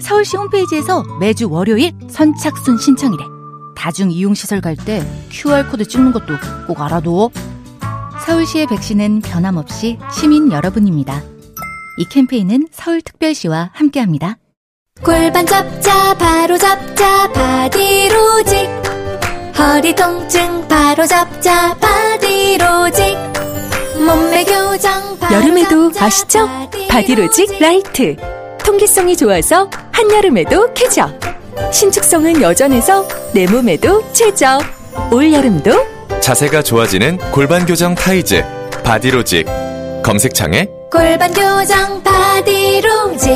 [0.00, 3.24] 서울시 홈페이지에서 매주 월요일 선착순 신청이래.
[3.76, 6.34] 다중 이용시설 갈 때 QR코드 찍는 것도
[6.66, 7.30] 꼭 알아둬.
[8.26, 11.22] 서울시의 백신은 변함없이 시민 여러분입니다.
[11.98, 14.36] 이 캠페인은 서울특별시와 함께합니다.
[15.02, 18.68] 골반 잡자 바로 잡자 바디로직
[19.58, 23.16] 허리 통증 바로 잡자 바디로직
[24.04, 26.48] 몸매 교정 바로 여름에도 잡자, 아시죠?
[26.88, 28.16] 바디로직 라이트
[28.68, 31.18] 통기성이 좋아서 한여름에도 쾌적.
[31.72, 34.60] 신축성은 여전해서 내 몸에도 최적
[35.10, 35.70] 올여름도
[36.20, 38.44] 자세가 좋아지는 골반 교정 타이즈
[38.84, 39.46] 바디로직.
[40.02, 43.30] 검색창에 골반 교정 바디로직.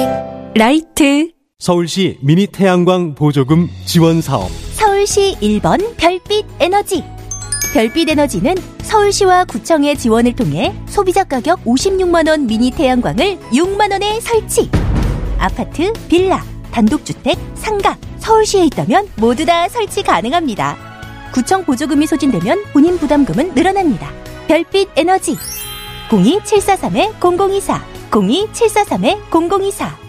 [0.55, 1.31] 라이트.
[1.59, 4.51] 서울시 미니 태양광 보조금 지원 사업.
[4.75, 7.03] 서울시 1번 별빛 에너지.
[7.73, 14.69] 별빛 에너지는 서울시와 구청의 지원을 통해 소비자 가격 56만 원 미니 태양광을 6만 원에 설치.
[15.43, 20.77] 아파트, 빌라, 단독주택, 상가, 서울시에 있다면 모두 다 설치 가능합니다.
[21.35, 24.09] 구청 보조금이 소진되면 본인 부담금은 늘어납니다.
[24.47, 25.37] 별빛 에너지.
[26.11, 30.03] 02-743-0024, 02-743-0024.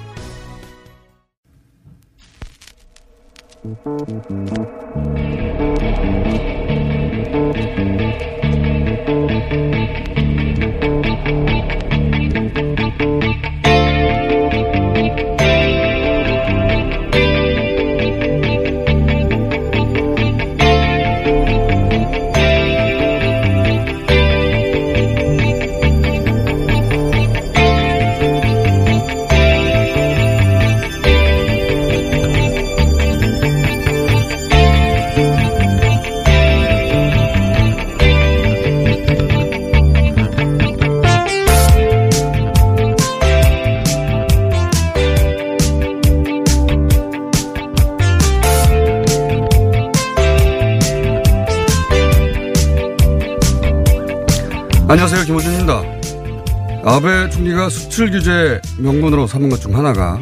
[57.63, 60.19] 총리가 수출 규제 명분으로 삼은 것 중 하나가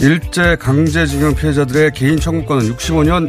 [0.00, 3.28] 일제 강제징용 피해자들의 개인 청구권은 65년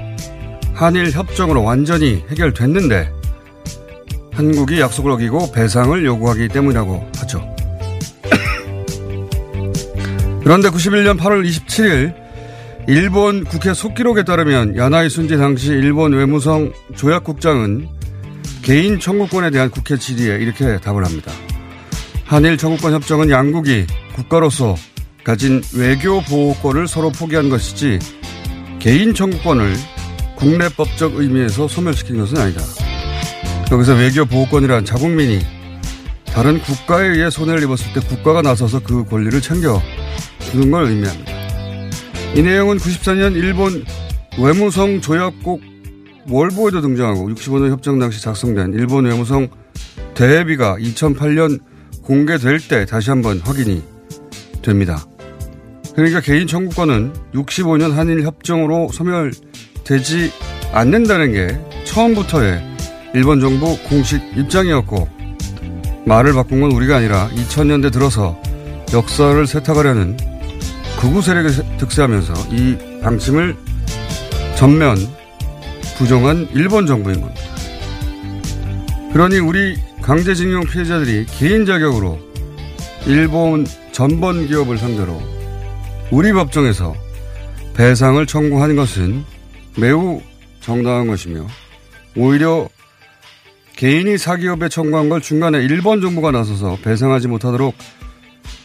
[0.74, 3.12] 한일 협정으로 완전히 해결됐는데
[4.32, 7.56] 한국이 약속을 어기고 배상을 요구하기 때문이라고 하죠.
[10.44, 12.14] 그런데 91년 8월 27일
[12.88, 17.90] 일본 국회 속기록에 따르면 야나이 순지 당시 일본 외무성 조약국장은
[18.62, 21.32] 개인 청구권에 대한 국회 질의에 이렇게 답을 합니다.
[22.30, 24.76] 한일 청구권 협정은 양국이 국가로서
[25.24, 27.98] 가진 외교 보호권을 서로 포기한 것이지
[28.78, 29.74] 개인 청구권을
[30.36, 32.62] 국내 법적 의미에서 소멸시킨 것은 아니다.
[33.72, 35.40] 여기서 외교 보호권이란 자국민이
[36.26, 39.82] 다른 국가에 의해 손해를 입었을 때 국가가 나서서 그 권리를 챙겨
[40.52, 41.32] 주는 걸 의미합니다.
[42.36, 43.84] 이 내용은 94년 일본
[44.38, 45.64] 외무성 조약국
[46.30, 49.48] 월보에도 등장하고 65년 협정 당시 작성된 일본 외무성
[50.14, 51.69] 대비가 2008년
[52.10, 53.84] 공개될 때 다시 한번 확인이
[54.64, 55.06] 됩니다.
[55.96, 60.32] 그러니까 개인 청구권은 65년 한일 협정으로 소멸되지
[60.74, 62.64] 않는다는 게 처음부터의
[63.14, 65.08] 일본 정부 공식 입장이었고
[66.08, 68.42] 말을 바꾼 건 우리가 아니라 2000년대 들어서
[68.92, 70.18] 역사를 세탁하려는
[71.00, 73.56] 극우 세력이 득세하면서 이 방침을
[74.58, 74.98] 전면
[76.00, 77.42] 부정한 일본 정부인 겁니다.
[79.14, 79.76] 그러니 우리
[80.10, 82.18] 강제징용 피해자들이 개인 자격으로
[83.06, 85.22] 일본 전번 기업을 상대로
[86.10, 86.96] 우리 법정에서
[87.76, 89.24] 배상을 청구하는 것은
[89.78, 90.20] 매우
[90.62, 91.46] 정당한 것이며
[92.16, 92.68] 오히려
[93.76, 97.76] 개인이 사기업에 청구한 걸 중간에 일본 정부가 나서서 배상하지 못하도록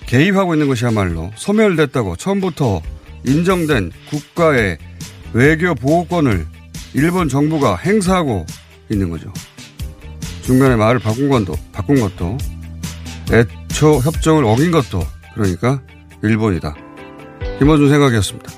[0.07, 2.81] 개입하고 있는 것이야말로 소멸됐다고 처음부터
[3.27, 4.79] 인정된 국가의
[5.35, 6.47] 외교 보호권을
[6.95, 8.47] 일본 정부가 행사하고
[8.89, 9.31] 있는 거죠.
[10.45, 12.37] 중간에 말을 바꾼 것도, 바꾼 것도,
[13.33, 15.03] 애초 협정을 어긴 것도,
[15.35, 15.81] 그러니까
[16.23, 16.75] 일본이다.
[17.59, 18.53] 김어준 생각이었습니다.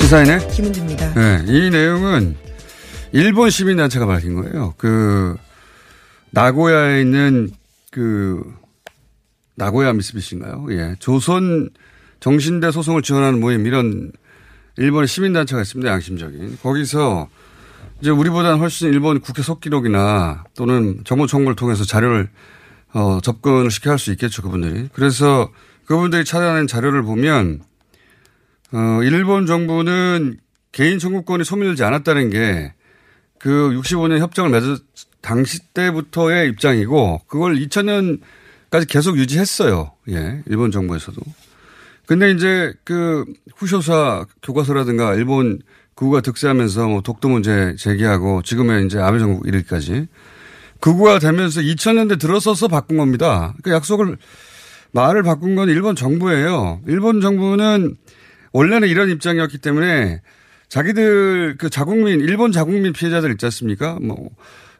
[0.00, 1.14] 시사인의 김은주입니다.
[1.14, 2.36] 네, 이 내용은
[3.12, 4.74] 일본 시민단체가 밝힌 거예요.
[4.76, 5.36] 그,
[6.30, 7.50] 나고야에 있는
[7.92, 8.42] 그,
[9.58, 10.66] 나고야 미쓰비시인가요?
[10.70, 10.94] 예.
[10.98, 11.68] 조선
[12.20, 14.12] 정신대 소송을 지원하는 모임 이런
[14.76, 15.90] 일본의 시민단체가 있습니다.
[15.90, 16.58] 양심적인.
[16.62, 17.28] 거기서
[18.00, 22.28] 이제 우리보다는 훨씬 일본 국회 속기록이나 또는 정보 청구를 통해서 자료를
[22.94, 24.42] 어, 접근을 시켜 할 수 있겠죠.
[24.42, 24.88] 그분들이.
[24.92, 25.50] 그래서
[25.84, 27.60] 그분들이 찾아낸 자료를 보면
[28.72, 30.38] 어, 일본 정부는
[30.72, 32.72] 개인 청구권이 소멸되지 않았다는 게
[33.38, 34.76] 그 65년 협정을 맺은
[35.20, 38.20] 당시 때부터의 입장이고 그걸 2000년
[38.70, 39.92] 까지 계속 유지했어요.
[40.10, 40.42] 예.
[40.46, 41.20] 일본 정부에서도.
[42.06, 43.24] 근데 이제 그
[43.56, 45.60] 후쇼사 교과서라든가 일본
[45.94, 50.06] 구가 득세하면서 뭐 독도 문제 제기하고 지금의 이제 아베 정부 이르기까지
[50.80, 53.54] 극우가 되면서 2000년대 들어서서 바꾼 겁니다.
[53.62, 54.16] 그 약속을
[54.92, 56.80] 말을 바꾼 건 일본 정부예요.
[56.86, 57.96] 일본 정부는
[58.52, 60.22] 원래는 이런 입장이었기 때문에
[60.68, 63.98] 자기들 그 자국민 일본 자국민 피해자들 있지 않습니까?
[64.00, 64.30] 뭐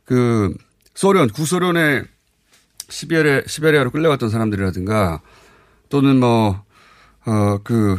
[0.09, 0.55] 그
[0.95, 2.03] 소련 구소련의
[2.89, 5.21] 시베리아 시베리아로 끌려갔던 사람들이라든가
[5.89, 6.65] 또는 뭐
[7.27, 7.99] 어 그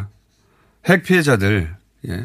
[0.90, 1.76] 핵 피해자들
[2.08, 2.24] 예.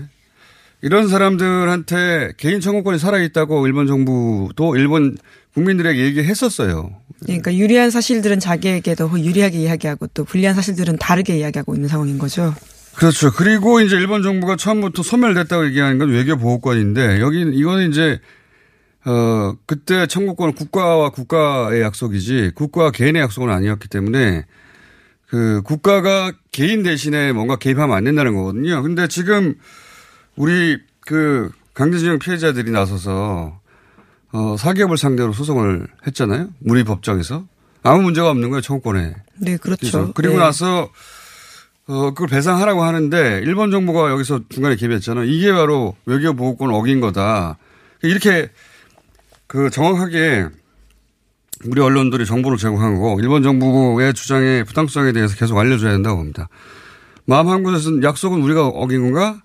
[0.80, 5.16] 이런 사람들한테 개인 청구권이 살아있다고 일본 정부도 일본
[5.54, 6.94] 국민들에게 얘기했었어요.
[7.24, 12.54] 그러니까 유리한 사실들은 자기에게 더 유리하게 이야기하고 또 불리한 사실들은 다르게 이야기하고 있는 상황인 거죠.
[12.94, 13.32] 그렇죠.
[13.32, 18.20] 그리고 이제 일본 정부가 처음부터 소멸됐다고 얘기하는 건 외교 보호권인데 여기 이거는 이제
[19.06, 24.44] 어 그때 청구권은 국가와 국가의 약속이지 국가와 개인의 약속은 아니었기 때문에
[25.28, 28.82] 그 국가가 개인 대신에 뭔가 개입하면 안 된다는 거거든요.
[28.82, 29.54] 근데 지금
[30.36, 33.60] 우리 그 강제징용 피해자들이 나서서
[34.32, 36.48] 어 사기업을 상대로 소송을 했잖아요.
[36.64, 37.44] 우리 법정에서
[37.82, 38.62] 아무 문제가 없는 거예요.
[38.62, 39.14] 청구권에.
[39.40, 40.12] 네, 그렇죠.
[40.14, 40.40] 그리고 네.
[40.40, 40.90] 나서
[41.86, 45.24] 어, 그걸 배상하라고 하는데 일본 정부가 여기서 중간에 개입했잖아요.
[45.24, 47.58] 이게 바로 외교 보호권 어긴 거다.
[48.02, 48.50] 이렇게
[49.46, 50.48] 그 정확하게
[51.66, 56.48] 우리 언론들이 정보를 제공한 거고 일본 정부의 주장의 부당성에 대해서 계속 알려줘야 된다고 봅니다.
[57.26, 59.40] 마음 한 곳에서는 약속은 우리가 어긴 건가?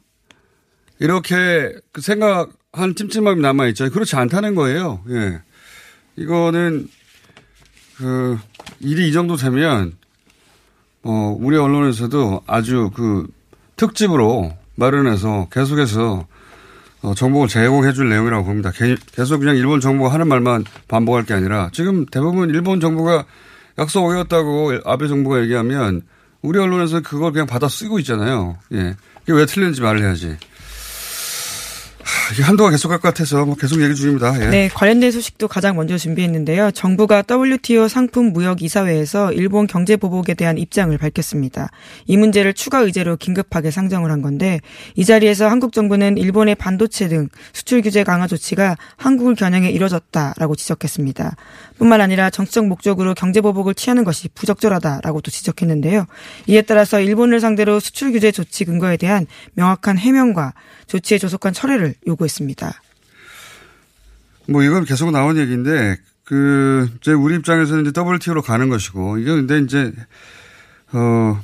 [0.99, 3.89] 이렇게 그 생각한 찜찜함이 남아있죠.
[3.89, 5.01] 그렇지 않다는 거예요.
[5.09, 5.41] 예.
[6.17, 6.89] 이거는
[7.95, 8.37] 그
[8.81, 9.93] 일이 이 정도 되면
[11.03, 13.27] 어, 우리 언론에서도 아주 그
[13.77, 16.27] 특집으로 마련해서 계속해서
[17.01, 18.71] 어, 정보를 제공해 줄 내용이라고 봅니다.
[18.71, 23.25] 개- 계속 그냥 일본 정부가 하는 말만 반복할 게 아니라 지금 대부분 일본 정부가
[23.77, 26.01] 약속 어겼다고 아베 정부가 얘기하면
[26.41, 28.57] 우리 언론에서 그걸 그냥 받아 쓰고 있잖아요.
[28.73, 28.95] 예.
[29.25, 30.37] 그게 왜 틀렸는지 말을 해야지.
[32.29, 34.39] 하, 이게 한도가 계속 갈것 같아서 뭐 계속 얘기 중입니다.
[34.41, 34.49] 예.
[34.49, 36.71] 네, 관련된 소식도 가장 먼저 준비했는데요.
[36.71, 41.69] 정부가 WTO 상품 무역 이사회에서 일본 경제 보복에 대한 입장을 밝혔습니다.
[42.05, 44.61] 이 문제를 추가 의제로 긴급하게 상정을 한 건데
[44.95, 51.35] 이 자리에서 한국 정부는 일본의 반도체 등 수출 규제 강화 조치가 한국을 겨냥해 이뤄졌다라고 지적했습니다.
[51.77, 56.05] 뿐만 아니라 정치적 목적으로 경제 보복을 취하는 것이 부적절하다라고도 지적했는데요.
[56.47, 60.53] 이에 따라서 일본을 상대로 수출 규제 조치 근거에 대한 명확한 해명과
[60.87, 62.81] 조치에 조속한 철회를 요구 했습니다.
[64.47, 69.59] 뭐 이건 계속 나온 얘기인데 그 이제 우리 입장에서는 이제 WTO로 가는 것이고 이거 근데
[69.59, 69.93] 이제
[70.93, 71.39] 어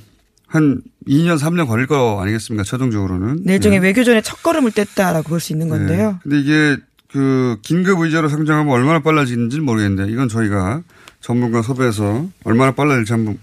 [0.55, 3.87] 한 2년 3년 걸릴 거 아니겠습니까 최종적으로는 네, 일종의 네.
[3.87, 6.11] 외교전에 첫 걸음을 뗐다라고 볼 수 있는 건데요.
[6.11, 6.17] 네.
[6.23, 6.77] 근데 이게
[7.11, 10.81] 그 긴급 의제로 상정하면 얼마나 빨라지는지 는 모르겠는데 이건 저희가
[11.19, 13.37] 전문가 섭외해서 얼마나 빨라질지 한번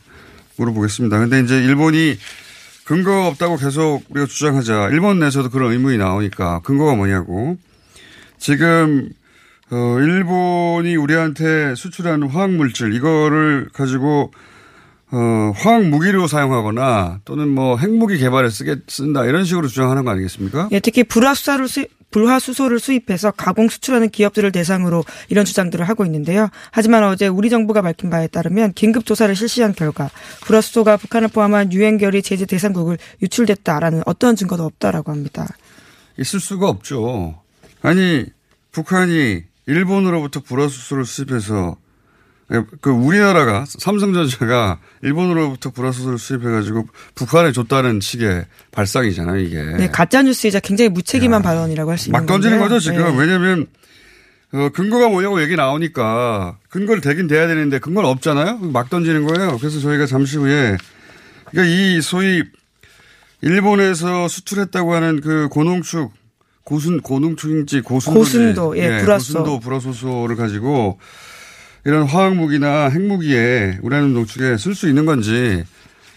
[0.57, 1.19] 물어보겠습니다.
[1.19, 2.17] 근데 이제 일본이
[2.85, 4.89] 근거가 없다고 계속 우리가 주장하자.
[4.91, 7.57] 일본 내에서도 그런 의문이 나오니까 근거가 뭐냐고.
[8.39, 9.11] 지금
[9.71, 14.33] 어 일본이 우리한테 수출하는 화학 물질 이거를 가지고
[15.13, 19.25] 어 화학 무기로 사용하거나 또는 뭐 핵무기 개발에 쓰게 쓴다.
[19.25, 20.69] 이런 식으로 주장하는 거 아니겠습니까?
[20.73, 21.05] 예, 특히
[21.69, 26.49] 수 불화수소를 수입해서 가공 수출하는 기업들을 대상으로 이런 주장들을 하고 있는데요.
[26.71, 30.11] 하지만 어제 우리 정부가 밝힌 바에 따르면 긴급 조사를 실시한 결과
[30.43, 35.49] 불화수소가 북한을 포함한 유엔결의 제재 대상국을 유출됐다라는 어떤 증거도 없다라고 합니다.
[36.19, 37.41] 있을 수가 없죠.
[37.81, 38.27] 아니
[38.71, 41.77] 북한이 일본으로부터 불화수소를 수입해서
[42.81, 49.63] 그 우리나라가 삼성전자가 일본으로부터 불화수소를 수입해가지고 북한에 줬다는 식의 발상이잖아요 이게.
[49.63, 52.77] 네, 가짜 뉴스이자 굉장히 무책임한 발언이라고 할 수 있는 막 던지는 건데요.
[52.79, 53.05] 거죠 지금.
[53.17, 53.19] 네.
[53.21, 53.67] 왜냐하면
[54.53, 58.59] 어, 근거가 뭐냐고 얘기 나오니까 근거를 대긴 돼야 되는데 근거는 없잖아요.
[58.59, 59.57] 막 던지는 거예요.
[59.59, 60.77] 그래서 저희가 잠시 후에
[61.51, 62.43] 그러니까 이 소위
[63.41, 66.13] 일본에서 수출했다고 하는 그 고농축
[66.65, 69.39] 고순 고농축인지 고순도 고순도, 예, 불화수소.
[69.41, 70.99] 고순도 불화소소를 가지고
[71.85, 75.65] 이런 화학 무기나 핵무기에 우라늄 농축에 쓸 수 있는 건지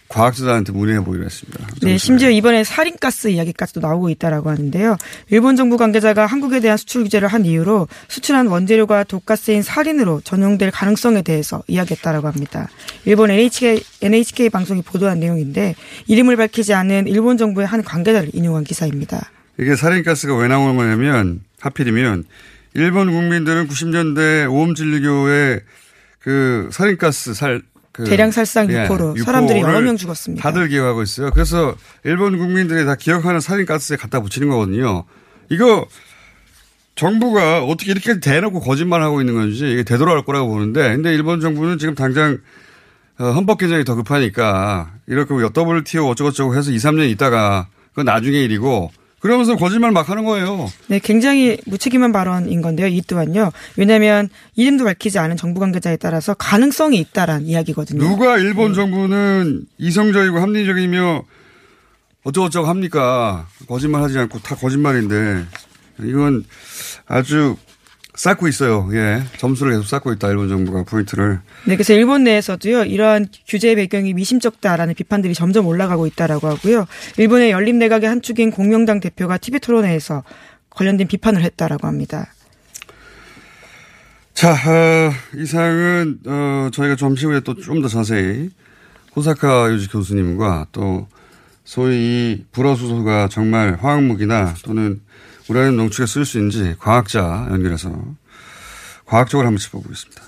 [0.07, 1.67] 과학자들한테 문의해 보기로 했습니다.
[1.81, 1.97] 네.
[1.97, 4.97] 심지어 이번에 살인가스 이야기까지도 나오고 있다라고 하는데요.
[5.31, 11.23] 일본 정부 관계자가 한국에 대한 수출 규제를 한 이유로 수출한 원재료가 독가스인 살인으로 전용될 가능성에
[11.23, 12.69] 대해서 이야기했다라고 합니다.
[13.05, 15.73] 일본 NHK, NHK 방송이 보도한 내용인데
[16.07, 19.31] 이름을 밝히지 않은 일본 정부의 한 관계자를 인용한 기사입니다.
[19.59, 22.25] 이게 살인가스가 왜 나오는 거냐면 하필이면
[22.75, 25.61] 일본 국민들은 90년대 오음진리교의
[26.19, 27.61] 그 살인가스 살
[27.95, 30.43] 그 대량 살상 유포로 사람들이 여러 명 죽었습니다.
[30.43, 31.31] 다들 기억하고 있어요.
[31.31, 35.05] 그래서 일본 국민들이 다 기억하는 살인가스에 갖다 붙이는 거거든요.
[35.47, 35.87] 이거
[36.95, 41.95] 정부가 어떻게 이렇게 대놓고 거짓말하고 있는 건지 이게 되돌아갈 거라고 보는데 근데 일본 정부는 지금
[41.95, 42.39] 당장
[43.17, 48.91] 어, 헌법 개정이 더 급하니까 이렇게 WTO 어쩌고저쩌고 해서 2, 3년 있다가 그건 나중에 일이고
[49.25, 50.71] 그러면서 거짓말 막 하는 거예요.
[50.85, 52.85] 네, 굉장히 무책임한 발언인 건데요.
[52.85, 53.51] 이 또한요.
[53.75, 58.07] 왜냐하면 이름도 밝히지 않은 정부 관계자에 따라서 가능성이 있다란 이야기거든요.
[58.07, 61.23] 누가 일본 정부는 이성적이고 합리적이며
[62.23, 63.47] 어쩌고저쩌고 합니까?
[63.67, 65.45] 거짓말 하지 않고 다 거짓말인데
[66.03, 66.45] 이건
[67.07, 67.55] 아주
[68.15, 68.89] 쌓고 있어요.
[68.93, 69.21] 예.
[69.37, 70.29] 점수를 계속 쌓고 있다.
[70.29, 71.39] 일본 정부가 포인트를.
[71.65, 76.85] 네, 그래서 일본 내에서도요, 이러한 규제 배경이 미심쩍다라는 비판들이 점점 올라가고 있다라고 하고요.
[77.17, 80.23] 일본의 열린 내각의 한 축인 공명당 대표가 TV 토론회에서
[80.69, 82.31] 관련된 비판을 했다라고 합니다.
[84.33, 88.49] 자, 어, 이 사항은, 어, 저희가 점심 후에 또 좀 더 자세히
[89.15, 91.07] 호사카 유지 교수님과 또
[91.63, 94.99] 소위 이 불어수소가 정말 화학무기나 또는
[95.49, 97.91] 우라늄 농축에 쓸 수 있는지 과학자 연결해서
[99.05, 100.21] 과학적으로 한번 짚어보겠습니다.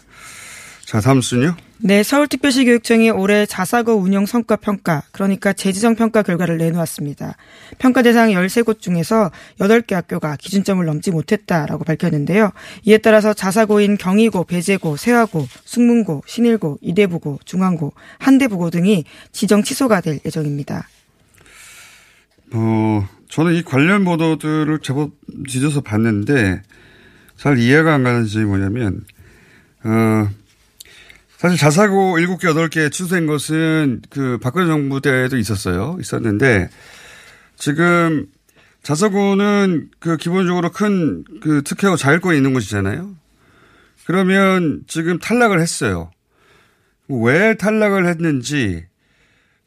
[0.85, 1.55] 자, 다음 순요.
[1.79, 7.35] 네, 서울특별시 교육청이 올해 자사고 운영 성과 평가, 그러니까 재지정 평가 결과를 내놓았습니다.
[7.77, 12.51] 평가 대상 13곳 중에서 8개 학교가 기준점을 넘지 못했다라고 밝혔는데요.
[12.85, 20.19] 이에 따라서 자사고인 경희고, 배재고, 세화고, 숙문고, 신일고, 이대부고, 중앙고, 한대부고 등이 지정 취소가 될
[20.25, 20.87] 예정입니다.
[22.53, 25.11] 어, 저는 이 관련 보도들을 제법
[25.47, 26.61] 뒤져서 봤는데
[27.35, 29.05] 잘 이해가 안 가는 점이 뭐냐면,
[29.83, 30.29] 어,
[31.37, 35.97] 사실 자사고 7개, 8개 취소된 것은 그 박근혜 정부 때도 있었어요.
[35.99, 36.69] 있었는데
[37.57, 38.27] 지금
[38.81, 43.15] 자사고는 그 기본적으로 큰 그 특혜하고 자율권이 있는 곳이잖아요.
[44.05, 46.11] 그러면 지금 탈락을 했어요.
[47.07, 48.85] 왜 탈락을 했는지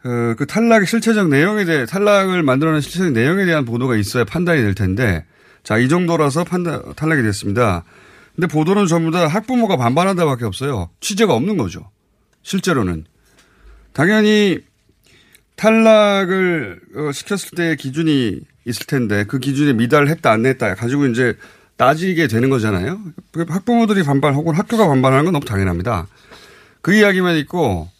[0.04, 4.74] 어, 그 탈락의 실체적 내용에 대해 탈락을 만들어낸 실체적 내용에 대한 보도가 있어야 판단이 될
[4.74, 5.24] 텐데
[5.62, 7.84] 자 이 정도라서 판단 탈락이 됐습니다.
[8.34, 10.90] 근데 보도는 전부 다 학부모가 반발한다밖에 없어요.
[11.00, 11.90] 취재가 없는 거죠.
[12.42, 13.04] 실제로는
[13.92, 14.60] 당연히
[15.56, 21.36] 탈락을 어, 시켰을 때의 기준이 있을 텐데 그 기준에 미달을 했다 안 했다 가지고 이제
[21.76, 23.00] 따지게 되는 거잖아요.
[23.48, 26.06] 학부모들이 반발 혹은 학교가 반발하는 건 너무 당연합니다.
[26.82, 27.90] 그 이야기만 있고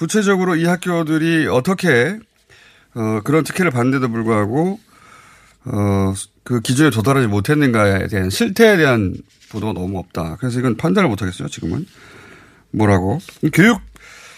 [0.00, 2.18] 구체적으로 이 학교들이 어떻게
[2.94, 4.80] 어, 그런 특혜를 받는데도 불구하고
[5.66, 9.14] 어, 그 기준에 도달하지 못했는가에 대한 실태에 대한
[9.50, 10.36] 보도가 너무 없다.
[10.40, 11.84] 그래서 이건 판단을 못 하겠어요, 지금은.
[12.70, 13.18] 뭐라고.
[13.52, 13.78] 교육,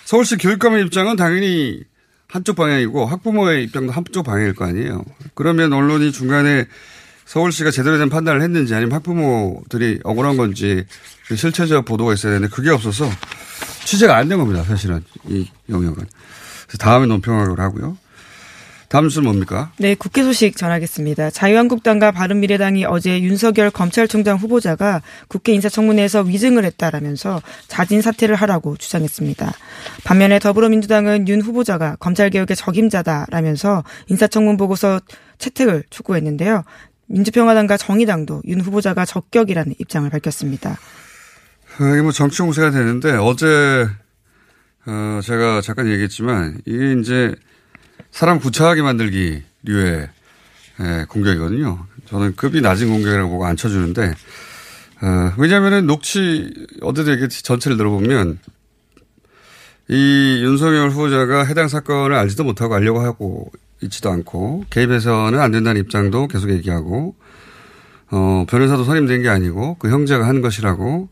[0.04, 1.84] 서울시 교육감의 입장은 당연히
[2.26, 5.04] 한쪽 방향이고 학부모의 입장도 한쪽 방향일 거 아니에요.
[5.34, 6.66] 그러면 언론이 중간에
[7.24, 10.84] 서울시가 제대로 된 판단을 했는지 아니면 학부모들이 억울한 건지
[11.28, 13.08] 그 실체적 보도가 있어야 되는데 그게 없어서
[13.84, 15.02] 취재가 안 된 겁니다, 사실은.
[15.28, 16.06] 이 영역은.
[16.78, 17.96] 다음에 논평을 하고요.
[18.88, 19.72] 다음 순 뭡니까?
[19.78, 21.30] 네, 국회 소식 전하겠습니다.
[21.30, 29.50] 자유한국당과 바른미래당이 어제 윤석열 검찰총장 후보자가 국회 인사청문회에서 위증을 했다라면서 자진 사퇴를 하라고 주장했습니다.
[30.04, 35.00] 반면에 더불어민주당은 윤 후보자가 검찰개혁의 적임자다라면서 인사청문 보고서
[35.38, 36.62] 채택을 촉구했는데요.
[37.06, 40.78] 민주평화당과 정의당도 윤 후보자가 적격이라는 입장을 밝혔습니다.
[41.76, 43.88] 이게 뭐 정치 공세가 되는데 어제
[44.86, 47.34] 어 제가 잠깐 얘기했지만 이게 이제
[48.10, 50.08] 사람 구차하게 만들기 류의
[50.80, 51.86] 예, 공격이거든요.
[52.06, 54.14] 저는 급이 낮은 공격이라고 보고 안 쳐주는데
[55.02, 58.38] 어, 왜냐하면은 녹취 어제도 얘기했지 전체를 들어보면
[59.88, 63.50] 이 윤석열 후보자가 해당 사건을 알지도 못하고 알려고 하고
[63.82, 67.16] 있지도 않고 개입해서는 안 된다는 입장도 계속 얘기하고
[68.10, 71.08] 어, 변호사도 선임된 게 아니고 그 형제가 한 것이라고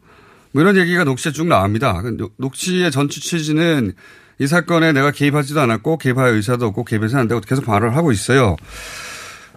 [0.52, 2.00] 뭐 이런 얘기가 녹취에 쭉 나옵니다.
[2.02, 3.92] 그 녹취의 전체 취지는
[4.38, 8.57] 이 사건에 내가 개입하지도 않았고 개입할 의사도 없고 개입해서 안 되고 계속 말을 하고 있어요.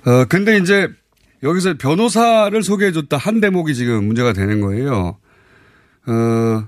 [0.05, 0.89] 어, 근데 이제
[1.41, 5.17] 여기서 변호사를 소개해줬다 한 대목이 지금 문제가 되는 거예요.
[6.05, 6.67] 어,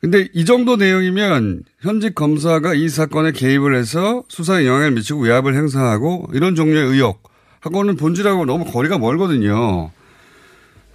[0.00, 6.28] 근데 이 정도 내용이면 현직 검사가 이 사건에 개입을 해서 수사에 영향을 미치고 외압을 행사하고
[6.34, 7.30] 이런 종류의 의혹
[7.60, 9.90] 하고는 본질하고 너무 거리가 멀거든요.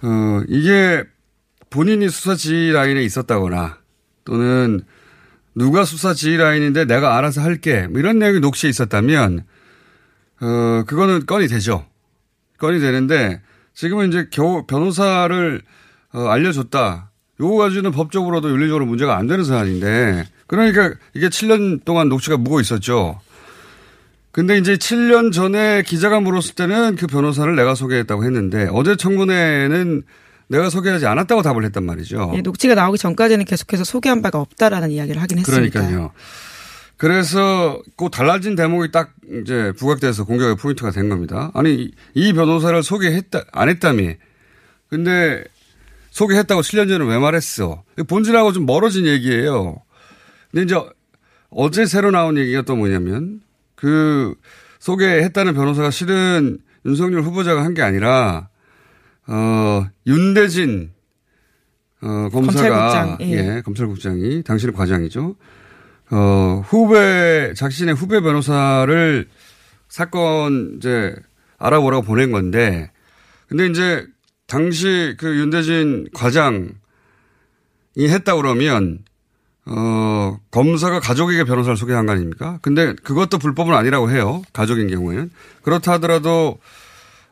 [0.02, 1.04] 어, 이게
[1.70, 3.78] 본인이 수사 지라인에 있었다거나
[4.24, 4.82] 또는
[5.58, 7.88] 누가 수사 지휘 라인인데 내가 알아서 할게.
[7.88, 9.44] 뭐 이런 내용이 녹취에 있었다면,
[10.40, 11.84] 어, 그거는 건이 되죠.
[12.58, 13.42] 건이 되는데,
[13.74, 15.60] 지금은 이제 겨우 변호사를,
[16.12, 17.10] 어, 알려줬다.
[17.40, 23.20] 요거 가지고는 법적으로도 윤리적으로 문제가 안 되는 사안인데, 그러니까 이게 7년 동안 녹취가 묵어 있었죠.
[24.30, 30.04] 근데 이제 7년 전에 기자가 물었을 때는 그 변호사를 내가 소개했다고 했는데, 어제 청문회는
[30.48, 32.32] 내가 소개하지 않았다고 답을 했단 말이죠.
[32.34, 35.80] 예, 녹취가 나오기 전까지는 계속해서 소개한 바가 없다라는 이야기를 하긴 했습니다.
[35.80, 36.12] 그러니까요.
[36.96, 39.12] 그래서 그 달라진 대목이 딱
[39.42, 41.50] 이제 부각돼서 공격의 포인트가 된 겁니다.
[41.54, 44.14] 아니 이 변호사를 소개했다 안 했다며.
[44.88, 45.44] 근데
[46.10, 47.84] 소개했다고 7년 전에 왜 말했어?
[48.08, 49.76] 본질하고 좀 멀어진 얘기예요.
[50.50, 50.74] 근데 이제
[51.50, 53.40] 어제 새로 나온 얘기가 또 뭐냐면
[53.76, 54.34] 그
[54.80, 58.48] 소개했다는 변호사가 실은 윤석열 후보자가 한 게 아니라
[59.28, 60.90] 어, 윤대진,
[62.00, 62.68] 어, 검사가,
[63.10, 63.56] 검찰국장, 예.
[63.56, 65.36] 예, 검찰국장이, 당신의 과장이죠.
[66.10, 69.28] 어, 후배, 자신의 후배 변호사를
[69.88, 71.14] 사건 이제
[71.58, 72.90] 알아보라고 보낸 건데,
[73.48, 74.06] 근데 이제
[74.46, 76.70] 당시 그 윤대진 과장이
[77.98, 79.00] 했다 그러면,
[79.66, 82.58] 어, 검사가 가족에게 변호사를 소개한 거 아닙니까?
[82.62, 84.42] 근데 그것도 불법은 아니라고 해요.
[84.54, 85.30] 가족인 경우에는.
[85.62, 86.58] 그렇다 하더라도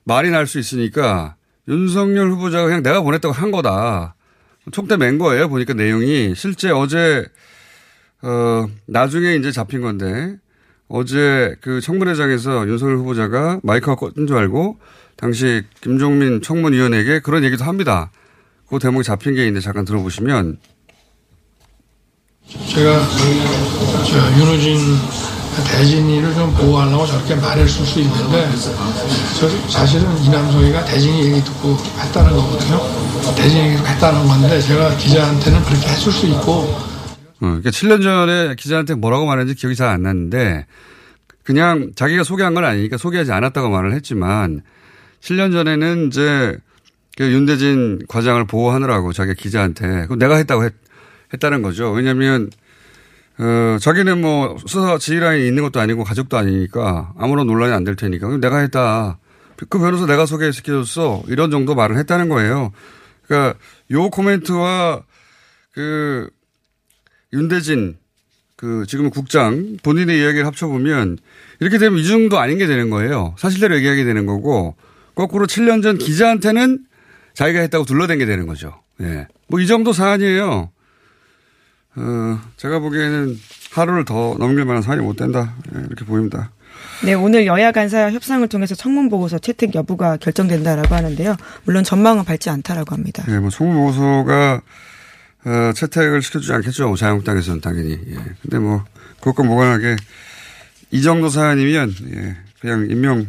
[0.05, 1.37] 말이 날 수 있으니까
[1.69, 4.15] 윤석열 후보자가 그냥 내가 보냈다고 한 거다.
[4.73, 5.49] 총대 맨 거예요.
[5.49, 7.27] 보니까 내용이 실제 어제
[8.23, 10.37] 어 나중에 이제 잡힌 건데
[10.89, 14.79] 어제 그 청문회장에서 윤석열 후보자가 마이크가 꺼진 줄 알고
[15.17, 18.11] 당시 김종민 청문위원에게 그런 얘기도 합니다.
[18.69, 20.59] 그 대목이 잡힌 게 있는데 잠깐 들어보시면
[22.47, 23.01] 제가
[24.07, 25.26] 저 윤호진
[25.65, 28.49] 대진이를 좀 보호하려고 저렇게 말했을 수 있는데
[29.39, 32.81] 저 사실은 이남석이가 대진이 얘기 듣고 했다는 거거든요.
[33.35, 38.95] 대진 얘기 했다는 건데 제가 기자한테는 그렇게 했을 수 있고 어, 그러니까 7년 전에 기자한테
[38.95, 40.67] 뭐라고 말했는지 기억이 잘 안 나는데
[41.43, 44.63] 그냥 자기가 소개한 건 아니니까 소개하지 않았다고 말을 했지만
[45.23, 46.57] 7년 전에는 이제
[47.17, 50.73] 그 윤대진 과장을 보호하느라고 자기가 기자한테 그럼 내가 했다고 했,
[51.33, 51.91] 했다는 거죠.
[51.91, 52.51] 왜냐하면
[53.39, 58.37] 어, 자기는 뭐 수사 지휘라인이 있는 것도 아니고 가족도 아니니까 아무런 논란이 안 될 테니까
[58.39, 59.19] 내가 했다.
[59.69, 61.25] 그 변호사 내가 소개시켜줬어.
[61.29, 62.73] 이런 정도 말을 했다는 거예요.
[63.27, 63.59] 그러니까
[63.91, 65.03] 요 코멘트와
[65.73, 66.29] 그
[67.33, 67.97] 윤대진
[68.57, 71.19] 그 지금 국장 본인의 이야기를 합쳐보면
[71.61, 73.35] 이렇게 되면 이 정도 아닌 게 되는 거예요.
[73.39, 74.77] 사실대로 얘기하게 되는 거고
[75.15, 76.81] 거꾸로 7년 전 기자한테는
[77.35, 78.81] 자기가 했다고 둘러댄 게 되는 거죠.
[79.03, 79.27] 예.
[79.49, 80.71] 뭐 이 정도 사안이에요.
[81.97, 83.39] 어, 제가 보기에는
[83.73, 85.55] 하루를 더 넘길 만한 사안이 못 된다.
[85.75, 86.51] 예, 이렇게 보입니다.
[87.05, 91.37] 네, 오늘 여야 간사 협상을 통해서 청문 보고서 채택 여부가 결정된다라고 하는데요.
[91.65, 93.25] 물론 전망은 밝지 않다라고 합니다.
[93.29, 94.63] 예, 뭐 청문 보고서가
[95.45, 96.95] 어, 채택을 시켜주지 않겠죠.
[96.97, 97.93] 자유한국당에서는 당연히.
[97.93, 98.17] 예.
[98.43, 98.85] 근데 뭐
[99.21, 99.97] 그것과 무관하게
[100.91, 103.27] 이 정도 사안이면 예, 그냥 임명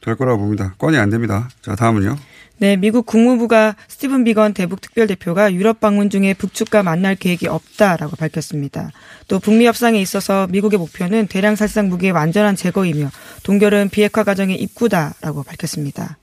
[0.00, 0.74] 될 거라고 봅니다.
[0.78, 1.48] 건이 안 됩니다.
[1.62, 2.16] 자, 다음은요.
[2.62, 8.92] 네, 미국 국무부가 스티븐 비건 대북 특별대표가 유럽 방문 중에 북측과 만날 계획이 없다라고 밝혔습니다.
[9.26, 13.10] 또 북미 협상에 있어서 미국의 목표는 대량 살상 무기의 완전한 제거이며
[13.42, 16.18] 동결은 비핵화 과정의 입구다라고 밝혔습니다.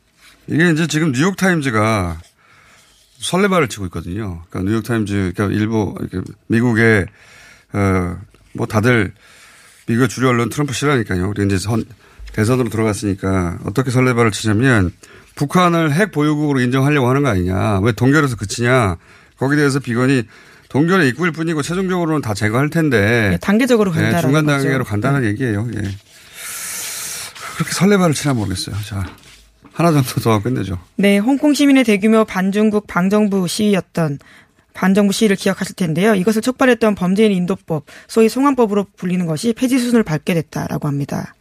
[0.48, 2.22] 이게 이제 지금 뉴욕 타임즈가
[3.18, 4.42] 설레발을 치고 있거든요.
[4.50, 5.94] 그러니까 뉴욕 타임즈, 그러니까 일부
[6.48, 7.06] 미국의
[7.74, 9.12] 어뭐 다들
[9.88, 11.32] 미국의 주류 언론 트럼프 싫어하니까요.
[11.32, 11.84] 우리 이제 선,
[12.32, 14.94] 대선으로 들어갔으니까 어떻게 설레발을 치냐면
[15.40, 17.80] 북한을 핵 보유국으로 인정하려고 하는 거 아니냐.
[17.80, 18.98] 왜 동결에서 그치냐.
[19.38, 20.24] 거기에 대해서 비건이
[20.68, 23.30] 동결의 입구일 뿐이고 최종적으로는 다 제거할 텐데.
[23.32, 24.58] 네, 단계적으로 네, 간다라는 중간 거죠.
[24.58, 25.66] 단계로 간다는 얘기예요.
[25.76, 25.82] 예.
[27.56, 28.76] 그렇게 설레발을 치나 모르겠어요.
[28.86, 29.06] 자,
[29.72, 30.78] 하나 정도 더 끝내죠.
[30.98, 34.20] 네, 홍콩 시민의 대규모 반중국 반정부 시위였던
[34.74, 36.16] 반정부 시위를 기억하실 텐데요.
[36.16, 41.34] 이것을 촉발했던 범죄인 인도법, 소위 송환법으로 불리는 것이 폐지 수순을 밟게 됐다라고 합니다.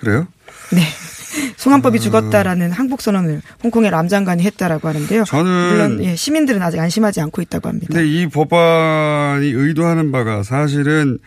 [0.00, 0.26] 그래요?
[0.72, 0.80] 네.
[0.80, 1.14] 음.
[1.56, 5.24] 송환법이 죽었다라는 항복 선언을 홍콩의 람 장관이 했다라고 하는데요.
[5.24, 7.88] 저는 물론 예, 시민들은 아직 안심하지 않고 있다고 합니다.
[7.92, 11.18] 근데 이 법안이 의도하는 바가 사실은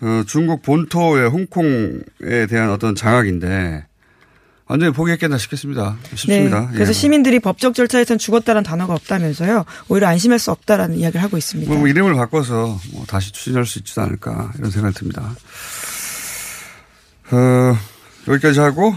[0.00, 3.86] 어, 중국 본토의 홍콩에 대한 어떤 장악인데
[4.66, 5.98] 완전히 포기했겠나 싶겠습니다.
[6.14, 6.60] 싶습니다.
[6.62, 6.68] 네.
[6.72, 6.92] 그래서 예.
[6.94, 9.64] 시민들이 법적 절차에선 죽었다는 단어가 없다면서요.
[9.88, 11.72] 오히려 안심할 수 없다라는 이야기를 하고 있습니다.
[11.72, 15.34] 뭐 이름을 바꿔서 뭐 다시 추진할 수 있지도 않을까 이런 생각이 듭니다.
[17.32, 17.76] 어,
[18.28, 18.94] 여기까지 하고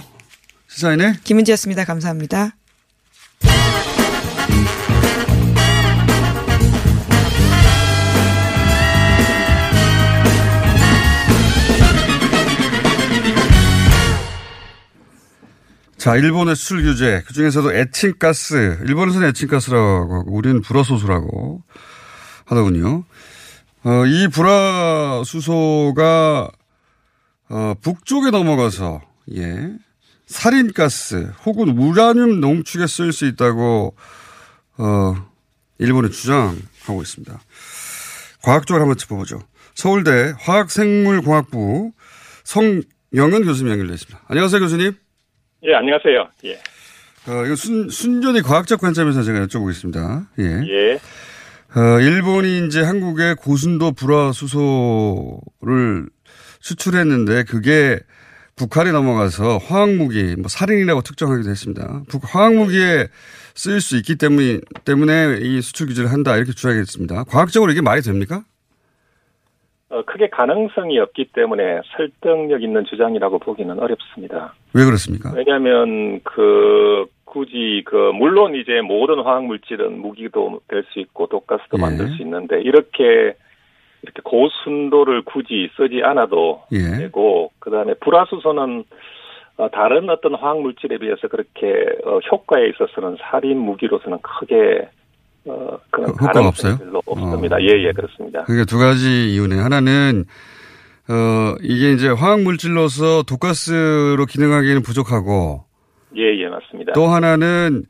[0.68, 1.86] 시사인의 김은지였습니다.
[1.86, 2.56] 감사합니다.
[15.98, 21.64] 자, 일본의 수출 규제, 그 중에서도 에칭가스, 일본에서는 에칭가스라고 하고, 우리는 불어소수라고
[22.46, 23.06] 하더군요.
[23.84, 25.96] 어, 이 불화수소가
[27.50, 29.02] 어, 북쪽에 넘어가서
[29.34, 29.74] 예
[30.26, 33.96] 살인가스 혹은 우라늄 농축에 쓰일 수 있다고
[34.78, 35.16] 어,
[35.78, 37.40] 일본은 주장하고 있습니다.
[38.42, 39.42] 과학적으로 한번 짚어보죠.
[39.74, 41.92] 서울대 화학생물공학부
[42.44, 44.22] 성영은 교수님 연결되어 있습니다.
[44.28, 44.94] 안녕하세요, 교수님.
[45.64, 46.30] 예, 안녕하세요.
[46.46, 46.54] 예.
[47.28, 50.28] 어, 이거 순, 순전히 과학적 관점에서 제가 여쭤보겠습니다.
[50.40, 50.44] 예.
[50.44, 51.00] 예.
[51.78, 56.08] 어, 일본이 이제 한국에 고순도 불화수소를
[56.62, 58.00] 수출했는데 그게
[58.58, 62.04] 북한에 넘어가서 화학무기, 뭐 살인이라고 특정하기도 했습니다.
[62.10, 63.08] 북, 화학무기에
[63.54, 67.26] 쓰일 수 있기 때문에, 때문에 이 수출 규제를 한다 이렇게 주장했습니다.
[67.26, 68.44] 과학적으로 이게 말이 됩니까?
[69.90, 74.54] 어, 크게 가능성이 없기 때문에 설득력 있는 주장이라고 보기는 어렵습니다.
[74.74, 75.32] 왜 그렇습니까?
[75.36, 81.82] 왜냐하면 그 굳이 그 물론 이제 모든 화학 물질은 무기도 될 수 있고 독가스도 예.
[81.82, 83.36] 만들 수 있는데 이렇게
[84.06, 86.98] 이렇게 고순도를 굳이 쓰지 않아도 예.
[86.98, 88.84] 되고 그다음에 불화수소는
[89.58, 91.68] 어, 다른 어떤 화학 물질에 비해서 그렇게
[92.06, 94.88] 어, 효과에 있어서는 살인 무기로서는 크게
[95.46, 96.78] 어, 그런 효과가 없어요?
[96.78, 97.56] 별로 없습니다.
[97.56, 97.62] 어.
[97.62, 98.44] 예, 예, 그렇습니다.
[98.44, 99.60] 그게 두 가지 이유네.
[99.60, 100.26] 하나는
[101.08, 105.64] 어 이게 이제 화학 물질로서 독가스로 기능하기에는 부족하고
[106.18, 106.94] 예, 예, 맞습니다.
[106.94, 107.84] 또 하나는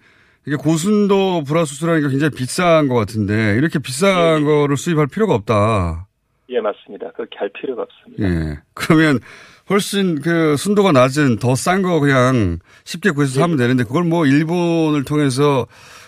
[0.46, 4.44] 이게 고순도 불화수소라는 게 굉장히 비싼 것 같은데 이렇게 비싼 예.
[4.44, 6.05] 거를 수입할 필요가 없다.
[6.50, 7.12] 예, 맞습니다.
[7.16, 8.24] 그렇게 할 필요가 없습니다.
[8.24, 8.60] 예.
[8.74, 9.20] 그러면
[9.70, 15.04] 훨씬 그 순도가 낮은 더 싼 거 그냥 쉽게 구해서 사면 되는데 그걸 뭐 일본을
[15.06, 15.66] 통해서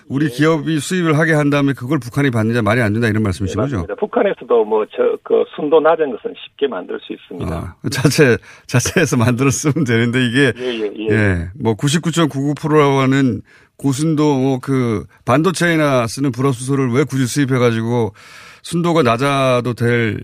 [0.10, 3.56] 우리 기업이 수입을 하게 한 다음에 그걸 북한이 받느냐 말이 안 된다 이런 예, 말씀이신
[3.60, 3.76] 거죠?
[3.78, 3.96] 맞습니다.
[3.96, 7.54] 북한에서도 뭐 저 그 순도 낮은 것은 쉽게 만들 수 있습니다.
[7.54, 11.12] 아, 그 자체, 자체에서 만들어 쓰면 되는데 이게, 예, 예, 예.
[11.12, 13.42] 예, 뭐 99.99%라고 하는
[13.78, 18.14] 고순도 뭐 그 반도체나 쓰는 불화수소를 왜 굳이 수입해가지고
[18.68, 20.20] 순도가 낮아도 될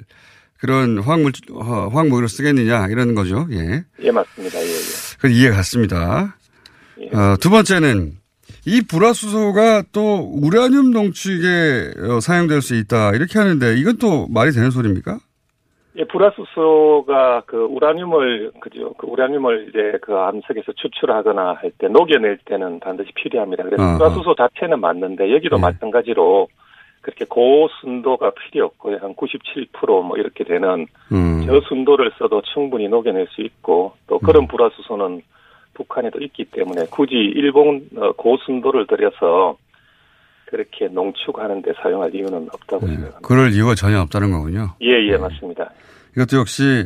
[0.60, 3.48] 그런 화학물, 화- 화학무기로 쓰겠느냐 이런 거죠.
[3.52, 3.84] 예.
[4.02, 4.60] 예, 맞습니다.
[4.60, 5.18] 예, 예.
[5.22, 6.36] 그 이해 갔습니다.
[7.00, 7.08] 예.
[7.18, 8.12] 어, 두 번째는
[8.66, 14.72] 이 불화수소가 또 우라늄 농축에 어, 사용될 수 있다 이렇게 하는데 이건 또 말이 되는
[14.72, 15.20] 소리입니까?
[15.98, 18.94] 예, 불화수소가 그 우라늄을 그죠?
[18.98, 23.64] 그 우라늄을 이제 그 암석에서 추출하거나 할 때 녹여낼 때는 반드시 필요합니다.
[23.64, 23.98] 그래서 아하.
[23.98, 25.62] 불화수소 자체는 맞는데 여기도 예.
[25.62, 26.48] 마찬가지로
[27.04, 28.98] 그렇게 고순도가 필요 없고요.
[29.02, 31.46] 한 97%뭐 이렇게 되는 음.
[31.46, 35.22] 저순도를 써도 충분히 녹여낼 수 있고 또 그런 불화수소는
[35.74, 39.58] 북한에도 있기 때문에 굳이 일본 어, 고순도를 들여서
[40.46, 43.20] 그렇게 농축하는 데 사용할 이유는 없다고 예, 생각합니다.
[43.28, 44.76] 그럴 이유가 전혀 없다는 거군요.
[44.82, 45.72] 예, 예, 맞습니다.
[46.16, 46.86] 이것도 역시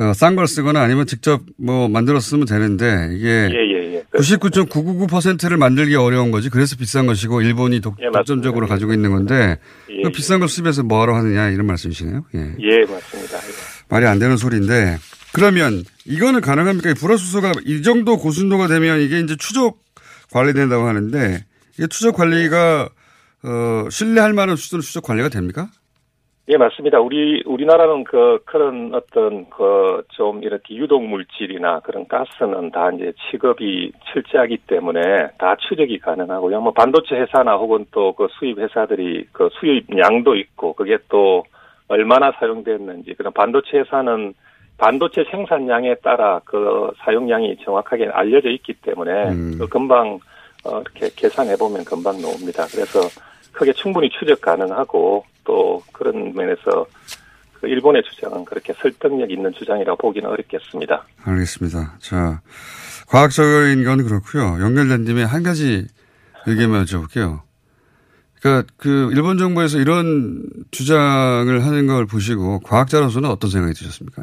[0.00, 3.89] 어, 싼걸 쓰거나 아니면 직접 뭐 만들어 쓰면 되는데 이게 예, 예, 예.
[4.14, 6.48] 99.999%를 만들기 어려운 거지.
[6.50, 8.10] 그래서 비싼 것이고 일본이 독, 예.
[8.10, 10.12] 독점적으로 가지고 있는 건데 예, 그 예.
[10.12, 12.24] 비싼 걸 수입해서 뭐하러 하느냐 이런 말씀이시네요.
[12.34, 12.38] 예.
[12.60, 13.38] 예, 맞습니다.
[13.38, 13.52] 예.
[13.88, 14.98] 말이 안 되는 소리인데
[15.32, 16.90] 그러면 이거는 가능합니까?
[16.90, 19.78] 이 불화수소가 이 정도 고순도가 되면 이게 이제 추적
[20.32, 21.44] 관리된다고 하는데
[21.74, 22.88] 이게 추적 관리가
[23.42, 25.70] 어, 신뢰할 만한 수준의 추적 관리가 됩니까?
[26.50, 26.98] 예, 맞습니다.
[27.00, 33.92] 우리, 우리나라는 그, 그런 어떤 그, 좀 이렇게 유독 물질이나 그런 가스는 다 이제 취급이
[34.12, 36.60] 철저하기 때문에 다 추적이 가능하고요.
[36.60, 41.44] 뭐 반도체 회사나 혹은 또 그 수입 회사들이 그 수입량도 있고 그게 또
[41.88, 44.34] 얼마나 사용됐는지 그런 반도체 회사는
[44.76, 49.56] 반도체 생산량에 따라 그 사용량이 정확하게 알려져 있기 때문에 음.
[49.58, 50.18] 그 금방
[50.64, 52.66] 어, 이렇게 계산해 보면 금방 나옵니다.
[52.70, 53.00] 그래서
[53.52, 56.86] 크게 충분히 추적 가능하고 또 그런 면에서
[57.54, 61.04] 그 일본의 주장은 그렇게 설득력 있는 주장이라고 보기는 어렵겠습니다.
[61.24, 61.96] 알겠습니다.
[61.98, 62.40] 자,
[63.08, 64.64] 과학적인 건 그렇고요.
[64.64, 65.86] 연결된 김에 한 가지
[66.46, 67.40] 얘기만 여쭤볼게요.
[68.40, 74.22] 그러니까 그 일본 정부에서 이런 주장을 하는 걸 보시고 과학자로서는 어떤 생각이 드셨습니까?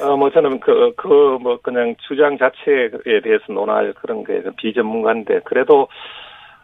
[0.00, 2.90] 어, 뭐 저는 그, 그, 뭐 그냥 주장 자체에
[3.22, 5.86] 대해서 논할 그런 게 비전문가인데 그래도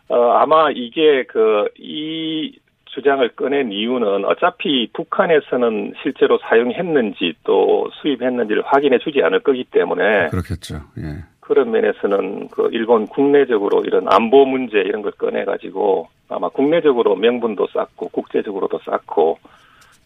[0.09, 2.59] 어, 아마 이게 그, 이
[2.99, 10.81] 주장을 꺼낸 이유는 어차피 북한에서는 실제로 사용했는지 또 수입했는지를 확인해 주지 않을 거기 때문에 그렇겠죠.
[10.99, 11.25] 예.
[11.41, 17.69] 그런 면에서는 그 일본 국내적으로 이런 안보 문제 이런 걸 꺼내 가지고 아마 국내적으로 명분도
[17.69, 19.39] 쌓고 국제적으로도 쌓고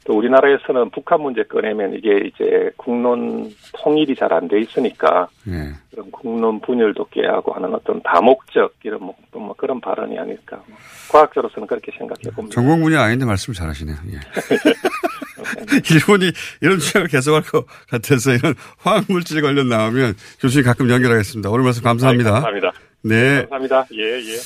[0.05, 5.73] 또 우리나라에서는 북한 문제 꺼내면 이게 이제 국론 통일이 잘 안 돼 있으니까 예.
[5.91, 10.77] 그런 국론 분열도 깨하고 하는 어떤 다목적 이런 뭐, 또뭐 그런 발언이 아닐까 뭐
[11.11, 12.55] 과학자로서는 그렇게 생각해 봅니다.
[12.55, 13.97] 전공 분야 아닌데 말씀을 잘하시네요.
[14.13, 14.21] 예.
[15.95, 21.51] 일본이 이런 주장을 계속할 것 같아서 이런 화학 물질 관련 나오면 교수님 가끔 연결하겠습니다.
[21.51, 22.31] 오늘 말씀 감사합니다.
[22.31, 22.73] 아이, 감사합니다.
[23.03, 23.41] 네.
[23.43, 23.87] 감사합니다.
[23.95, 24.37] 예, 예.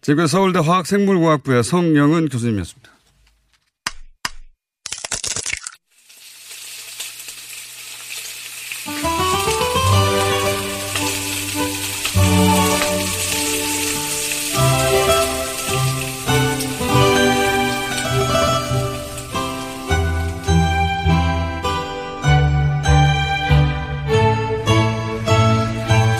[0.00, 2.85] 지금까지 서울대 화학생물공학부의 성영은 교수님이었습니다.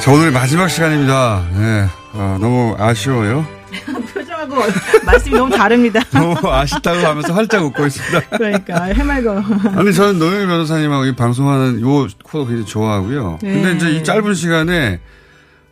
[0.06, 1.44] 자, 오늘 마지막 시간입니다.
[1.52, 1.88] 네.
[2.12, 3.44] 아, 너무 아쉬워요.
[4.14, 4.54] 표정하고
[5.04, 5.98] 말씀이 너무 다릅니다.
[6.14, 8.20] 너무 아쉽다고 하면서 활짝 웃고 있습니다.
[8.36, 9.42] 그러니까 해맑어.
[9.74, 13.40] 아니, 저는 노영희 변호사님하고 이 방송하는 요 코너 굉장히 좋아하고요.
[13.42, 13.52] 네.
[13.54, 15.00] 근데 이제 이 짧은 시간에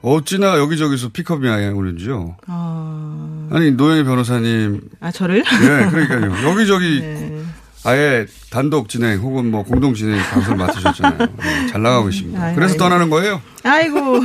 [0.03, 2.37] 어찌나 여기저기서 픽업이 오는지요.
[2.49, 3.49] 어...
[3.53, 4.81] 아니, 노영희 변호사님.
[4.99, 5.45] 아, 저를?
[5.45, 6.51] 네, 그러니까요.
[6.51, 7.45] 여기저기 네.
[7.85, 11.19] 아예 단독 진행 혹은 뭐 공동 진행 방송을 맡으셨잖아요.
[11.19, 12.55] 네, 잘 나가고 있습니다.
[12.55, 12.77] 그래서.
[12.77, 13.41] 떠나는 거예요.
[13.63, 14.21] 아이고.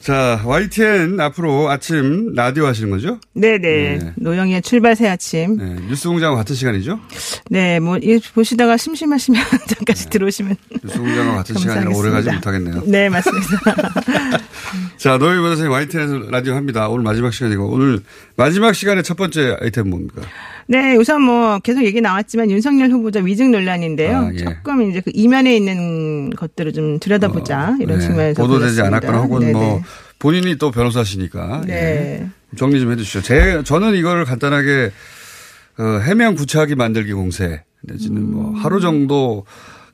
[0.00, 3.18] 자, YTN 앞으로 아침 라디오 하시는 거죠?
[3.32, 3.58] 네네.
[3.58, 4.12] 네.
[4.16, 5.56] 노영이의 출발 새 아침.
[5.56, 7.00] 네, 뉴스 공장과 같은 시간이죠?
[7.48, 10.56] 네, 뭐, 이 보시다가 심심하시면 잠깐씩 들어오시면.
[10.84, 12.82] 뉴스 공장과 같은 시간이라 오래 가지 못하겠네요.
[12.84, 13.46] 네, 맞습니다.
[14.98, 16.86] 자, 노희 변호사님 YTN에서 라디오 합니다.
[16.88, 18.00] 오늘 마지막 시간이고 오늘
[18.36, 20.20] 마지막 시간의 첫 번째 아이템 뭡니까?
[20.66, 24.16] 네, 우선 뭐 계속 얘기 나왔지만 윤석열 후보자 위증 논란인데요.
[24.16, 24.38] 아, 예.
[24.38, 28.86] 조금 이제 그 이면에 있는 것들을 좀 들여다보자 이런 네, 측면에서 보도되지 골랐습니다.
[28.96, 29.52] 않았거나 혹은 네네.
[29.52, 29.82] 뭐
[30.18, 31.72] 본인이 또 변호사시니까 네.
[31.72, 32.56] 예.
[32.56, 33.22] 정리 좀 해주시죠.
[33.22, 34.90] 제 저는 이거를 간단하게
[35.78, 38.54] 어, 해명 구차하기 만들기 공세 내지는 뭐 음.
[38.54, 39.44] 하루 정도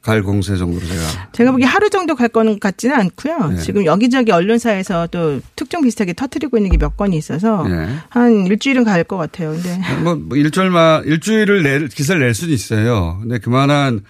[0.02, 3.48] 갈 공세 정도로 제가 제가 보기 하루 정도 갈 거는 같지는 않고요.
[3.48, 3.56] 네.
[3.58, 7.88] 지금 여기저기 언론사에서 또 특종 비슷하게 터트리고 있는 게 몇 건이 있어서 예.
[8.08, 9.52] 한 일주일은 갈 것 같아요.
[9.52, 13.18] 근데 뭐, 뭐 일절만 일주일을 낼 기사를 낼 수는 있어요.
[13.20, 14.00] 근데 그만한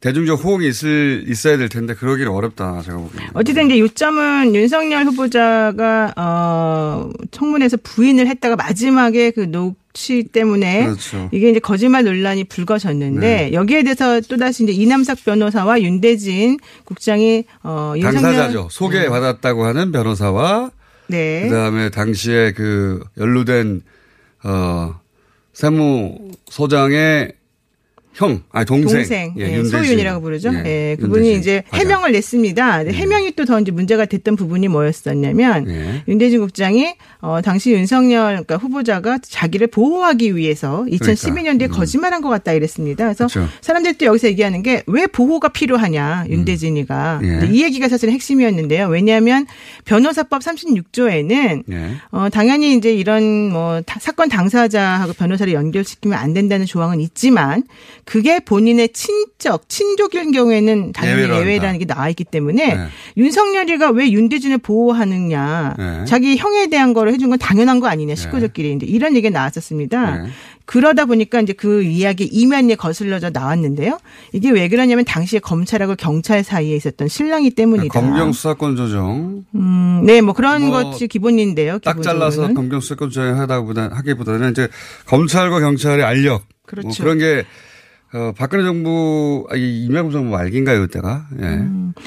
[0.00, 3.30] 대중적 호응이 있을 있어야 될 텐데 그러기는 어렵다 제가 보기에는.
[3.34, 11.28] 어쨌든 이제 요점은 윤석열 후보자가 어 청문회에서 부인을 했다가 마지막에 그 녹취 때문에 그렇죠.
[11.32, 13.52] 이게 이제 거짓말 논란이 불거졌는데 네.
[13.52, 18.68] 여기에 대해서 또 다시 이제 이남석 변호사와 윤대진 국장이 어 윤석열 당사자죠.
[18.70, 20.70] 소개 받았다고 하는 변호사와
[21.08, 21.48] 네.
[21.48, 23.82] 그다음에 당시에 그 연루된
[24.44, 24.94] 어
[25.54, 27.32] 세무소장의
[28.18, 29.64] 형, 아니 동생, 동생, 예, 예.
[29.64, 30.50] 소윤이라고 부르죠.
[30.52, 31.62] 예, 예, 그분이 이제.
[31.72, 32.78] 해명을 냈습니다.
[32.84, 36.02] 근데 해명이 또 더 이제 문제가 됐던 부분이 뭐였었냐면 예.
[36.08, 43.04] 윤대진 국장이 어 당시 윤석열 그러니까 후보자가 자기를 보호하기 위해서 2012년도에 거짓말한 것 같다 이랬습니다.
[43.04, 43.40] 그래서 그러니까.
[43.52, 43.58] 그렇죠.
[43.62, 47.26] 사람들이 또 여기서 얘기하는 게 왜 보호가 필요하냐 윤대진이가 예.
[47.26, 48.88] 근데 이 얘기가 사실 핵심이었는데요.
[48.88, 49.46] 왜냐하면
[49.84, 51.90] 변호사법 36조에는 예.
[52.10, 57.62] 어, 당연히 이제 이런 뭐 다- 사건 당사자하고 변호사를 연결시키면 안 된다는 조항은 있지만
[58.08, 61.36] 그게 본인의 친적, 친족일 경우에는 당연히 예외로.
[61.40, 62.86] 예외라는 게 나와 있기 때문에 네.
[63.18, 65.74] 윤석열이가 왜 윤대준을 보호하느냐.
[65.76, 66.04] 네.
[66.06, 68.14] 자기 형에 대한 거를 해준 건 당연한 거 아니냐.
[68.14, 70.22] 식구들끼리 이제 이런 얘기가 나왔었습니다.
[70.22, 70.30] 네.
[70.64, 73.98] 그러다 보니까 이제 그 이야기 이면에 거슬러져 나왔는데요.
[74.32, 78.00] 이게 왜 그러냐면 당시에 검찰하고 경찰 사이에 있었던 신랑이 때문이다.
[78.00, 81.78] 검경 수사권 조정 음, 네, 뭐 그런 뭐 것이 기본인데요.
[81.80, 82.54] 딱 잘라서 기본적으로는.
[82.54, 84.68] 검경 수사권 조정 하다보다 하기보다는 이제
[85.04, 87.02] 검찰과 경찰의 알력 뭐 그렇죠.
[87.02, 87.44] 그런 게
[88.14, 91.26] 어, 박근혜 정부, 아, 이 이명박 정부 말기인가요, 그때가?
[91.40, 91.40] 예.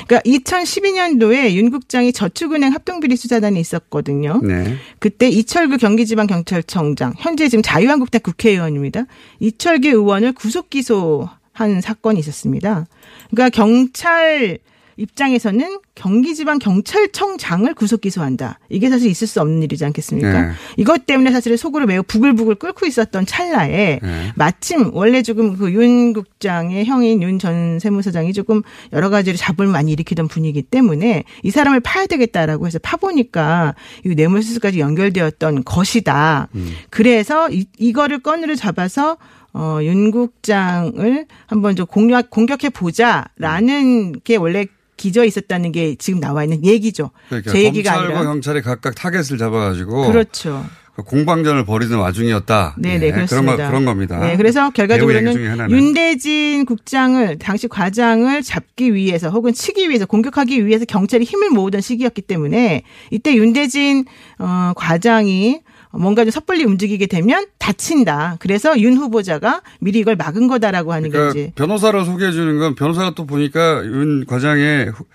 [0.07, 4.41] 그러니까 2012년도에 윤 국장이 저축은행 합동비리 수사단이 있었거든요.
[4.43, 4.77] 네.
[4.97, 9.05] 그때 이철규 경기지방경찰청장, 현재 지금 자유한국당 국회의원입니다.
[9.39, 12.87] 이철규 의원을 구속 기소한 사건이 있었습니다.
[13.29, 14.57] 그러니까 경찰
[15.01, 18.59] 입장에서는 경기지방경찰청장을 구속 기소한다.
[18.69, 20.41] 이게 사실 있을 수 없는 일이지 않겠습니까?
[20.41, 20.51] 네.
[20.77, 24.31] 이것 때문에 사실 속으로 매우 부글부글 끓고 있었던 찰나에 네.
[24.35, 28.61] 마침 원래 조금 그 윤 국장의 형인 윤 전 세무서장이 조금
[28.93, 33.73] 여러 가지로 잡음을 많이 일으키던 분이기 때문에 이 사람을 파야 되겠다라고 해서 파보니까
[34.05, 36.49] 이 뇌물수수까지 연결되었던 것이다.
[36.53, 36.71] 음.
[36.91, 39.17] 그래서 이, 이거를 건으로 잡아서
[39.53, 44.65] 어, 윤 국장을 한번 좀 공격, 공격해 보자라는 게 원래
[45.01, 47.09] 기저에 있었다는 게 지금 나와 있는 얘기죠.
[47.29, 48.31] 그러니까 제 얘기가 검찰과 아니라.
[48.31, 50.63] 경찰이 각각 타겟을 잡아가지고 그렇죠.
[50.95, 52.75] 그 공방전을 벌이는 와중이었다.
[52.77, 53.55] 네네 예, 그렇습니다.
[53.55, 54.19] 그런 거 그런 겁니다.
[54.19, 55.71] 네, 그래서 결과적으로는.
[55.71, 62.21] 윤대진 국장을 당시 과장을 잡기 위해서 혹은 치기 위해서 공격하기 위해서 경찰이 힘을 모으던 시기였기
[62.23, 64.05] 때문에 이때 윤대진
[64.37, 65.61] 어, 과장이
[65.93, 68.37] 뭔가 좀 섣불리 움직이게 되면 다친다.
[68.39, 72.75] 그래서 윤 후보자가 미리 이걸 막은 거다라고 하는 게 그러니까 이제 변호사를 소개해 주는 건
[72.75, 75.05] 변호사가 또 보니까 윤 과장의 후-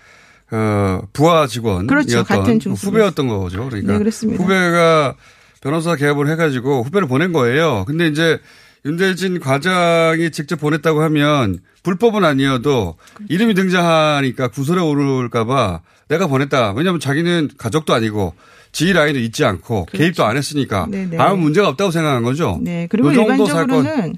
[0.51, 2.23] 어, 부하 직원이었던 그렇죠.
[2.23, 2.91] 같은 중수부.
[2.95, 3.65] 후배였던 거죠.
[3.67, 4.41] 그러니까 네, 그렇습니다.
[4.43, 5.15] 후배가
[5.61, 7.83] 변호사 개업을 해가지고 후배를 보낸 거예요.
[7.85, 8.39] 근데 이제
[8.85, 12.95] 윤대진 과장이 직접 보냈다고 하면 불법은 아니어도
[13.27, 16.71] 이름이 등장하니까 구설에 오를까봐 내가 보냈다.
[16.73, 18.33] 왜냐하면 자기는 가족도 아니고
[18.71, 21.09] 지휘 라인도 있지 않고 개입도 안 했으니까 그렇죠.
[21.09, 21.23] 네네.
[21.23, 22.59] 아무 문제가 없다고 생각한 거죠.
[22.61, 24.13] 네, 그리고 일반적으로는.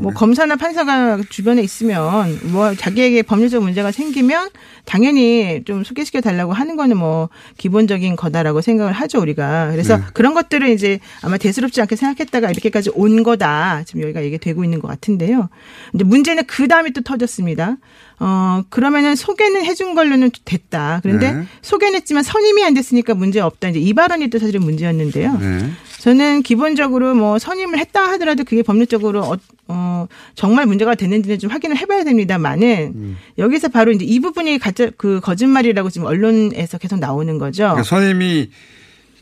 [0.00, 4.50] 뭐 검사나 판사가 주변에 있으면 뭐 자기에게 법률적 문제가 생기면
[4.84, 7.28] 당연히 좀 소개시켜 달라고 하는 거는 뭐
[7.58, 10.04] 기본적인 거다라고 생각을 하죠 우리가 그래서 네.
[10.12, 14.80] 그런 것들을 이제 아마 대수롭지 않게 생각했다가 이렇게까지 온 거다 지금 여기가 얘기 되고 있는
[14.80, 15.48] 것 같은데요.
[15.94, 17.76] 이제 문제는 그 다음에 또 터졌습니다.
[18.24, 21.00] 어, 그러면은 소개는 해준 걸로는 됐다.
[21.02, 21.44] 그런데 네.
[21.60, 23.70] 소개는 했지만 선임이 안 됐으니까 문제 없다.
[23.70, 25.38] 이제 이 발언이 또 사실은 문제였는데요.
[25.38, 25.70] 네.
[25.98, 30.06] 저는 기본적으로 뭐 선임을 했다 하더라도 그게 법률적으로 어, 어,
[30.36, 33.16] 정말 문제가 됐는지는 좀 확인을 해봐야 됩니다만은 음.
[33.38, 37.64] 여기서 바로 이제 이 부분이 가짜 그 거짓말이라고 지금 언론에서 계속 나오는 거죠.
[37.64, 38.50] 그러니까 선임이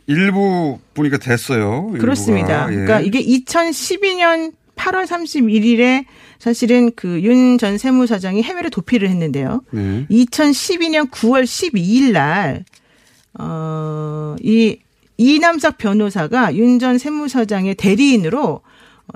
[0.09, 1.85] 일부 보니까 됐어요.
[1.87, 2.01] 일부가.
[2.01, 2.67] 그렇습니다.
[2.71, 2.75] 예.
[2.75, 6.05] 그러니까 이게 2012년 8월 31일에
[6.39, 9.63] 사실은 그 윤 전 세무사장이 해외로 도피를 했는데요.
[9.73, 10.07] 네.
[10.11, 12.65] 2012년 9월 12일 날,
[13.39, 14.79] 어, 이
[15.19, 18.63] 이남석 변호사가 윤 전 세무서장의 대리인으로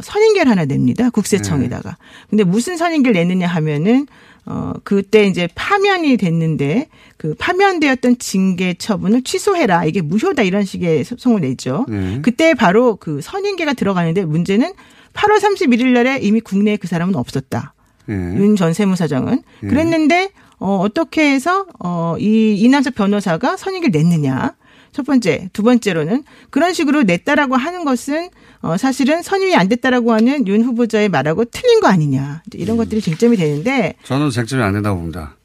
[0.02, 1.08] 선임계를 하나 냅니다.
[1.10, 1.96] 국세청에다가.
[2.28, 4.06] 근데 무슨 선임계를 내느냐 하면은
[4.46, 9.86] 어 그때 이제 파면이 됐는데 그 파면되었던 징계 처분을 취소해라.
[9.86, 11.86] 이게 무효다 이런 식의 소송을 내죠.
[11.88, 12.18] 네.
[12.22, 14.72] 그때 바로 그 선임계가 들어가는데 문제는
[15.14, 17.74] 8월 31일 날에 이미 국내에 그 사람은 없었다.
[18.08, 18.12] 예.
[18.12, 19.66] 윤전 세무사장은 예.
[19.66, 24.54] 그랬는데 어 어떻게 해서 어이 이남석 변호사가 선임을 냈느냐?
[24.92, 28.28] 첫 번째, 두 번째로는 그런 식으로 냈다라고 하는 것은
[28.60, 32.42] 어 사실은 선임이 안 됐다라고 하는 윤 후보자의 말하고 틀린 거 아니냐?
[32.46, 32.60] 이제 음.
[32.62, 35.36] 이런 것들이 쟁점이 되는데 저는 쟁점이 안 된다고 봅니다.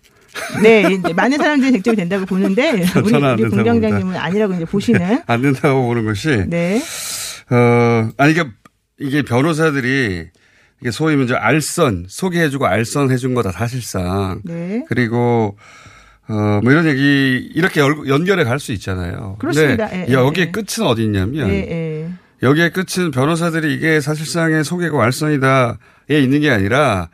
[0.62, 2.71] 네, 이제 많은 사람들이 쟁점이 된다고 보는데
[3.03, 6.82] 우리, 우리 공장장님은 아니라고 이제 보시는 안 된다고 보는 것이 네.
[7.49, 8.45] 어 아니 이게
[9.00, 10.28] 이게 변호사들이
[10.82, 14.84] 이게 소위 이제 알선 소개해주고 알선 해준 거다 사실상 네.
[14.88, 15.58] 그리고
[16.28, 19.36] 어 뭐 이런 얘기 이렇게 열- 연결해 갈 수 있잖아요.
[19.40, 19.88] 그렇습니다.
[19.90, 20.52] 근데 예, 여기에 예.
[20.52, 22.10] 끝은 어디 있냐면 예, 예.
[22.44, 25.78] 여기에 끝은 변호사들이 이게 사실상의 소개고 알선이다에
[26.22, 27.10] 있는 게 아니라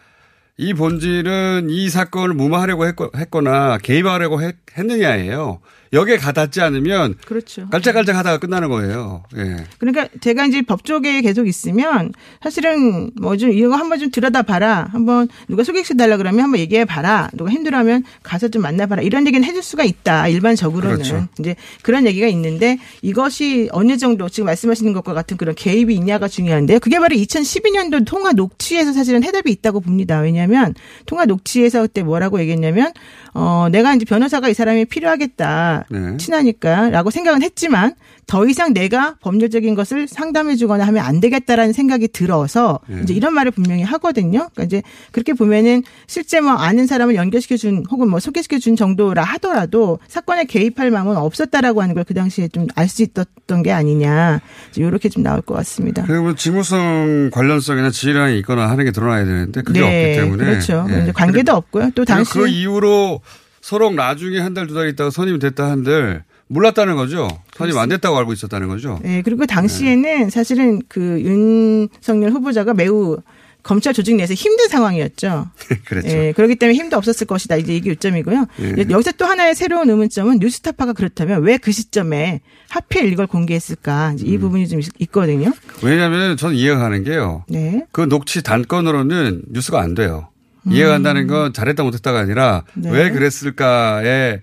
[0.57, 5.59] 이 본질은 이 사건을 무마하려고 했거, 했거나 개입하려고 했, 했느냐예요.
[5.95, 7.67] 여기에 가닿지 않으면 그렇죠.
[7.69, 9.23] 깔짝깔짝 하다가 끝나는 거예요.
[9.37, 9.65] 예.
[9.79, 12.11] 그러니까 제가 이제 법조계에 계속 있으면
[12.43, 14.87] 사실은 뭐 좀 이거 한번 좀 들여다 봐라.
[14.91, 17.29] 한번 누가 소개시켜 달라 그러면 한번 얘기해 봐라.
[17.33, 19.01] 누가 힘들어하면 가서 좀 만나 봐라.
[19.01, 20.27] 이런 얘기는 해줄 수가 있다.
[20.27, 21.27] 일반적으로는 그렇죠.
[21.39, 26.79] 이제 그런 얘기가 있는데 이것이 어느 정도 지금 말씀하시는 것과 같은 그런 개입이 있냐가 중요한데
[26.79, 30.19] 그게 바로 2012년도 통화 녹취에서 사실은 해답이 있다고 봅니다.
[30.19, 30.73] 왜냐하면
[31.05, 32.91] 통화 녹취에서 그때 뭐라고 얘기했냐면
[33.37, 35.85] 어 내가 이제 변호사가 이 사람이 필요하겠다.
[35.89, 36.17] 네.
[36.17, 37.93] 친하니까라고 생각은 했지만
[38.27, 43.01] 더 이상 내가 법률적인 것을 상담해 주거나 하면 안 되겠다라는 생각이 들어서 네.
[43.03, 44.49] 이제 이런 말을 분명히 하거든요.
[44.55, 49.23] 그러니까 이제 그렇게 보면은 실제 뭐 아는 사람을 연결시켜 준 혹은 뭐 소개시켜 준 정도라
[49.23, 54.39] 하더라도 사건에 개입할 마음은 없었다라고 하는 걸 그 당시에 좀 알 수 있었던 게 아니냐
[54.75, 56.03] 이렇게 좀 나올 것 같습니다.
[56.05, 60.45] 그리고 뭐 직무성 관련성이나 지휘량이 있거나 하는 게 드러나야 되는데 그게 네, 없기 때문에.
[60.45, 60.87] 그렇죠.
[60.89, 61.01] 예.
[61.03, 61.91] 이제 관계도 없고요.
[61.95, 63.21] 또 당시 그 이후로
[63.65, 67.27] 서로 나중에 한 달 두 달 있다가 선임이 됐다 한들 몰랐다는 거죠.
[67.57, 68.99] 선임 안 됐다고 알고 있었다는 거죠.
[69.01, 73.17] 네, 그리고 당시에는 사실은 그 윤석열 후보자가 매우
[73.63, 75.47] 검찰 조직 내에서 힘든 상황이었죠.
[75.85, 76.09] 그랬죠.
[76.09, 77.55] 예, 그렇기 때문에 힘도 없었을 것이다.
[77.55, 78.45] 이제 이게 요점이고요.
[78.59, 78.85] 예.
[78.91, 84.13] 여기서 또 하나의 새로운 의문점은 뉴스타파가 그렇다면 왜 그 시점에 하필 이걸 공개했을까?
[84.13, 84.31] 이제 음.
[84.31, 85.51] 이 부분이 좀 있- 있거든요.
[85.81, 87.43] 왜냐하면 저는 이해가 가는 게요.
[87.49, 87.83] 네.
[87.91, 90.27] 그 녹취 단건으로는 뉴스가 안 돼요.
[90.67, 92.81] 이해가 간다는 건 잘했다 못했다가 아니라 음.
[92.83, 92.91] 네.
[92.91, 94.41] 왜 그랬을까에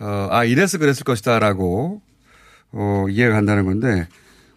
[0.00, 2.00] 어, 아 이래서 그랬을 것이다라고
[2.72, 4.08] 어, 이해가 간다는 건데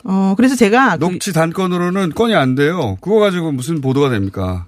[0.03, 2.97] 어, 그래서 제가 그- 녹취 단건으로는 건이 안 돼요.
[3.01, 4.65] 그거 가지고 무슨 보도가 됩니까?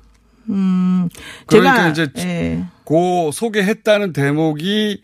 [0.50, 1.08] 음,
[1.48, 2.66] 그러니까 제가 이제 예.
[2.84, 5.02] 고 소개했다는 대목이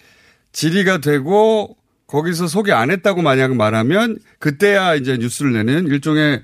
[0.51, 6.41] 질의가 되고 거기서 소개 안 했다고 만약 말하면 그때야 이제 뉴스를 내는 일종의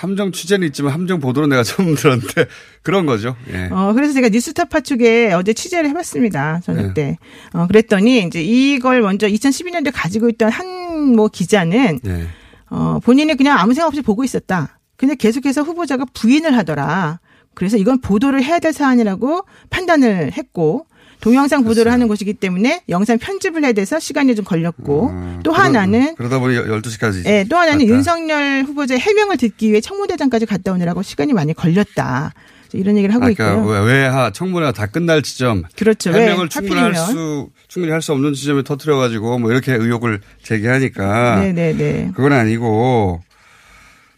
[0.00, 2.46] 함정 취재는 있지만 함정 보도는 내가 처음 들었는데
[2.82, 3.36] 그런 거죠.
[3.52, 3.68] 예.
[3.70, 6.60] 어, 그래서 제가 뉴스타파 쪽에 어제 취재를 해봤습니다.
[6.64, 6.94] 저녁 네.
[6.94, 7.18] 때.
[7.52, 12.26] 어, 그랬더니 이제 이걸 먼저 2012년도에 가지고 있던 한 뭐 기자는 네.
[12.70, 14.78] 어, 본인이 그냥 아무 생각 없이 보고 있었다.
[14.96, 17.20] 근데 계속해서 후보자가 부인을 하더라.
[17.54, 20.86] 그래서 이건 보도를 해야 될 사안이라고 판단을 했고
[21.20, 25.64] 동영상 보도를 하는 곳이기 때문에 영상 편집을 해야 돼서 시간이 좀 걸렸고 음, 또 그러-
[25.64, 27.26] 하나는 그러다 보니 12시까지.
[27.26, 32.32] 예, 또 하나는 윤석열 후보자의 해명을 듣기 위해 청문대장까지 갔다 오느라고 시간이 많이 걸렸다.
[32.74, 33.64] 이런 얘기를 하고 아까 있고요.
[33.64, 36.10] 왜, 외하 청문회가 다 끝날 지점 그렇죠.
[36.10, 36.94] 왜 해명을 충분히 할.
[36.94, 42.12] 수 충분히 할 수 없는 지점에 터트려 가지고 뭐 이렇게 의혹을 제기하니까 네네네.
[42.14, 43.22] 그건 아니고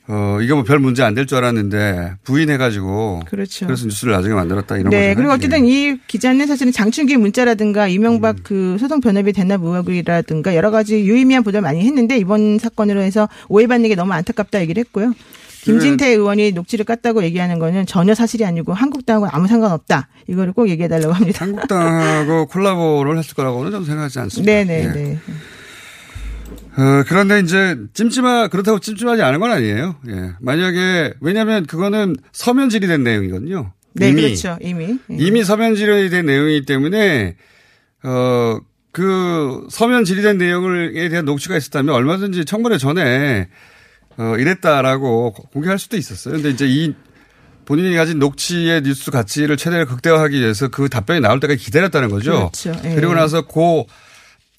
[0.09, 3.67] 어 이거 뭐별 문제 안 될 줄 알았는데 부인해 가지고 그렇죠.
[3.67, 5.17] 그래서 뉴스를 나중에 만들었다 이런 네, 거죠.
[5.19, 8.41] 그리고 어쨌든 이 기자는 사실은 장충기 문자라든가 이명박 음.
[8.43, 13.89] 그 소송 변협의 대납 의혹이라든가 여러 가지 유의미한 보도를 많이 했는데 이번 사건으로 해서 오해받는
[13.89, 15.13] 게 너무 안타깝다 얘기를 했고요.
[15.63, 16.13] 김진태 네.
[16.15, 20.09] 의원이 녹취를 깠다고 얘기하는 거는 전혀 사실이 아니고 한국당하고 아무 상관없다.
[20.27, 21.45] 이거를 꼭 얘기해달라고 합니다.
[21.45, 24.51] 한국당하고 콜라보를 했을 거라고는 좀 생각하지 않습니다.
[24.51, 24.99] 네네네.
[25.11, 25.19] 예.
[26.77, 29.97] 어, 그런데 이제 찜찜하 그렇다고 찜찜하지 않은 건 아니에요.
[30.09, 30.33] 예.
[30.41, 33.73] 만약에 왜냐하면 그거는 서면 질의된 내용이거든요.
[33.95, 34.59] 네, 이미 그렇죠.
[34.61, 34.99] 이미.
[35.11, 35.17] 예.
[35.17, 37.37] 이미 서면 대한 내용이기 때문에
[38.05, 38.59] 어,
[38.93, 43.49] 그 서면 질의된 내용에 대한 녹취가 있었다면 얼마든지 청문회 전에
[44.17, 46.35] 어, 이랬다라고 공개할 수도 있었어요.
[46.35, 46.95] 근데 이제 이
[47.65, 52.51] 본인이 가진 녹취의 뉴스 가치를 최대한 극대화하기 위해서 그 답변이 나올 때까지 기다렸다는 거죠.
[52.53, 52.73] 그렇죠.
[52.85, 52.95] 예.
[52.95, 53.85] 그리고 나서 그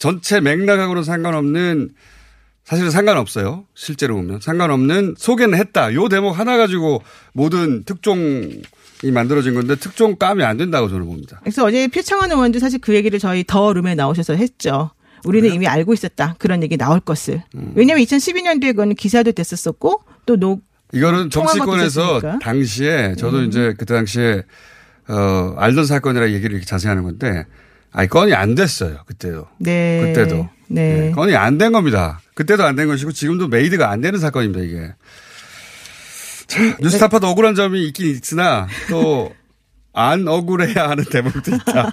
[0.02, 1.92] 전체 맥락하고는 상관없는
[2.64, 3.66] 사실은 상관없어요.
[3.76, 5.94] 실제로 보면 상관없는 소개는 했다.
[5.94, 8.62] 요 대목 하나 가지고 모든 특종이
[9.14, 11.40] 만들어진 건데 특종 까면 안 된다고 저는 봅니다.
[11.42, 14.90] 그래서 어제 표창원 의원도 사실 그 얘기를 저희 더 룸에 나오셔서 했죠.
[15.24, 16.34] 우리는 이미 알고 있었다.
[16.40, 17.44] 그런 얘기 나올 것을.
[17.54, 17.74] 음.
[17.76, 22.40] 왜냐하면 2012년도에 그거는 기사도 됐었었고 또 녹, 이거는 정치권에서.
[22.42, 23.46] 당시에 저도 음.
[23.46, 24.46] 이제 그때 당시에
[25.08, 27.46] 어 알던 사건이라 얘기를 이렇게 자세히 하는 건데
[27.94, 29.00] 아니 건이 안 됐어요.
[29.06, 29.48] 그때도.
[29.60, 30.02] 네.
[30.14, 30.50] 그때도.
[30.68, 31.12] 네.
[31.14, 32.22] 건이 안 된 겁니다.
[32.36, 34.94] 그때도 안 된 것이고 지금도 made가 안 되는 사건입니다, 이게.
[36.48, 39.34] 자, 뉴스타파도 억울한 점이 있긴 있으나 또
[39.94, 41.92] 안 억울해야 하는 대목도 있다.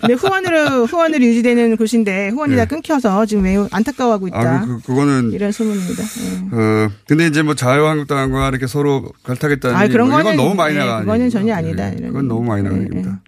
[0.00, 4.40] 근데 후원으로 후원으로 유지되는 곳인데 후원이 다 끊겨서 지금 매우 안타까워하고 있다.
[4.42, 4.48] 네.
[4.48, 6.02] 아, 그, 그거는 이런 소문입니다.
[6.02, 6.56] 예.
[6.56, 10.74] 어, 근데 이제 뭐 자유한국당과 이렇게 서로 갈타겠다는 아, 그런 뭐 이건 거는, 너무 많이
[10.74, 11.28] 예, 나가는 그거는.
[11.28, 13.20] 전혀 아니다, 예, 이런 그건 너무 많이 나가는 예, 얘기입니다.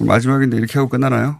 [0.00, 1.38] 마지막인데 이렇게 하고 끝나나요?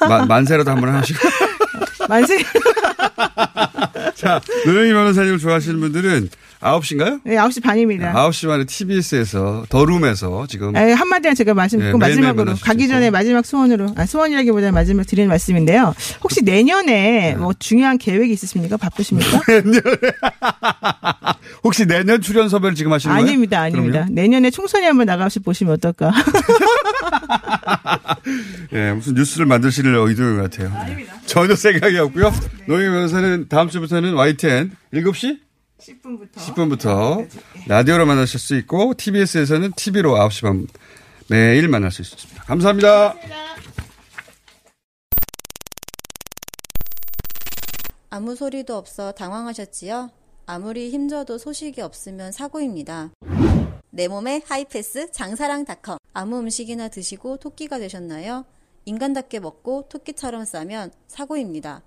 [0.00, 1.18] 마- 만세라도 한번 하시고.
[2.08, 2.38] 만세.
[4.24, 7.20] 자, 노영희 변호사님을 좋아하시는 분들은 9시인가요?
[7.24, 8.14] 네, 9시 반입니다.
[8.14, 13.44] 9시 반에 TBS에서 더룸에서 지금 에, 한마디만 제가 말씀 네, 매일매일 마지막으로 가기 전에 마지막
[13.44, 15.94] 소원으로 아 소원이라기보다는 마지막 드리는 말씀인데요.
[16.22, 18.78] 혹시 내년에 뭐 중요한 계획이 있으십니까?
[18.78, 19.42] 바쁘십니까?
[21.62, 23.26] 혹시 내년 출연 섭외를 지금 하시는 거예요?
[23.28, 23.98] 아닙니다, 아닙니다.
[24.00, 24.14] 그럼요?
[24.14, 26.12] 내년에 총선에 한번 나가서 보시면 어떨까?
[28.72, 30.72] 예, 무슨 뉴스를 만드실 의도인 것 같아요.
[31.26, 32.32] 전혀 생각이 없고요.
[32.68, 35.40] 노영희 변호사는 다음 주부터는 YTN 7시
[35.78, 37.28] 10분부터 10분부터
[37.66, 40.66] 라디오로 만나실 수 있고 TBS에서는 TV로 9시 반
[41.28, 42.44] 매일 만날 수 있습니다.
[42.44, 43.14] 감사합니다.
[48.10, 50.10] 아무 소리도 없어 당황하셨지요?
[50.46, 53.10] 아무리 힘줘도 소식이 없으면 사고입니다.
[53.90, 58.44] 내 몸에 하이패스 장사랑닷컴 아무 음식이나 드시고 토끼가 되셨나요?
[58.84, 61.82] 인간답게 먹고 토끼처럼 싸면 사고입니다.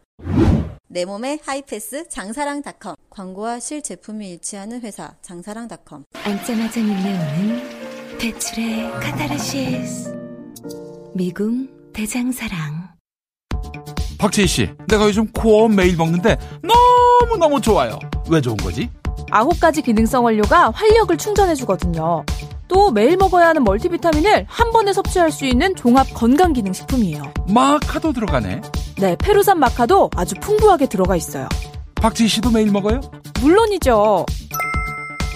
[0.89, 10.15] 내 몸에 하이패스 장사랑닷컴 광고와 실제품이 일치하는 회사 장사랑닷컴 앉자마자 밀려오는 대출의 카타르시스
[11.13, 12.95] 미궁 대장사랑
[14.17, 17.99] 박재희 씨, 내가 요즘 코어 매일 먹는데 너무너무 좋아요.
[18.29, 18.89] 왜 좋은 거지?
[19.29, 22.25] 아홉 가지 기능성 원료가 활력을 충전해주거든요.
[22.67, 27.23] 또 매일 먹어야 하는 멀티비타민을 한 번에 섭취할 수 있는 종합 건강기능식품이에요.
[27.49, 28.61] 마카도 들어가네.
[28.99, 31.47] 네, 페루산 마카도 아주 풍부하게 들어가 있어요.
[31.95, 33.01] 박재희 씨도 매일 먹어요?
[33.41, 34.25] 물론이죠.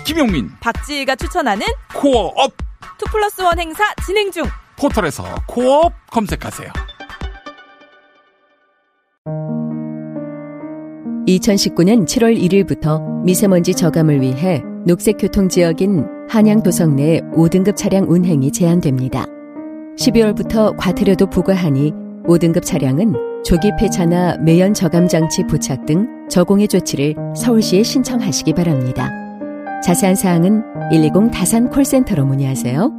[0.04, 1.66] 김용민, 박지희가 추천하는
[1.96, 2.52] 코어업
[2.98, 4.44] two plus one 행사 진행 중.
[4.78, 6.70] 포털에서 코어업 검색하세요.
[11.28, 19.26] 2019년 7월 1일부터 미세먼지 저감을 위해 녹색교통 지역인 한양도성 내 5등급 차량 운행이 제한됩니다.
[19.98, 21.94] 12월부터 과태료도 부과하니
[22.26, 23.14] 5등급 차량은
[23.44, 29.12] 조기 폐차나 매연 저감 장치 부착 등 저공해 조치를 서울시에 신청하시기 바랍니다.
[29.84, 32.92] 자세한 사항은 120 다산 콜센터로 문의하세요.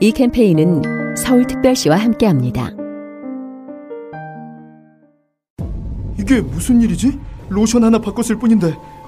[0.00, 2.70] 이 캠페인은 서울특별시와 함께합니다.
[6.18, 7.18] 이게 무슨 일이지?
[7.48, 8.74] 로션 하나 바꿨을 뿐인데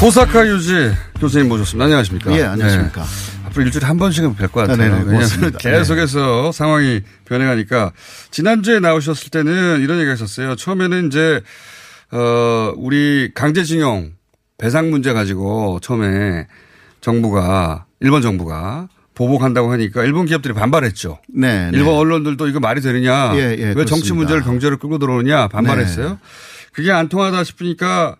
[0.00, 0.90] 도사카 유지
[1.20, 1.84] 교수님 모셨습니다.
[1.84, 2.32] 안녕하십니까?
[2.34, 3.02] 예, 안녕하십니까.
[3.02, 3.46] 네.
[3.46, 4.76] 앞으로 일주일에 한 번씩은 뵐 것 같아요.
[4.78, 5.58] 네, 네, 왜냐하면 고맙습니다.
[5.58, 7.92] 계속해서 상황이 변해가니까
[8.30, 10.56] 지난주에 나오셨을 때는 이런 얘기 하셨어요.
[10.56, 11.42] 처음에는 이제
[12.12, 14.12] 어 우리 강제징용
[14.56, 16.46] 배상 문제 가지고 처음에
[17.02, 21.18] 정부가 일본 정부가 보복한다고 하니까 일본 기업들이 반발했죠.
[21.28, 21.70] 네.
[21.74, 23.34] 일본 언론들도 이거 말이 되느냐.
[23.36, 24.14] 예, 예, 왜 정치 그렇습니다.
[24.14, 26.08] 문제를 경제로 끌고 들어오느냐 반발했어요.
[26.08, 26.16] 네.
[26.72, 28.16] 그게 안 통하다 싶으니까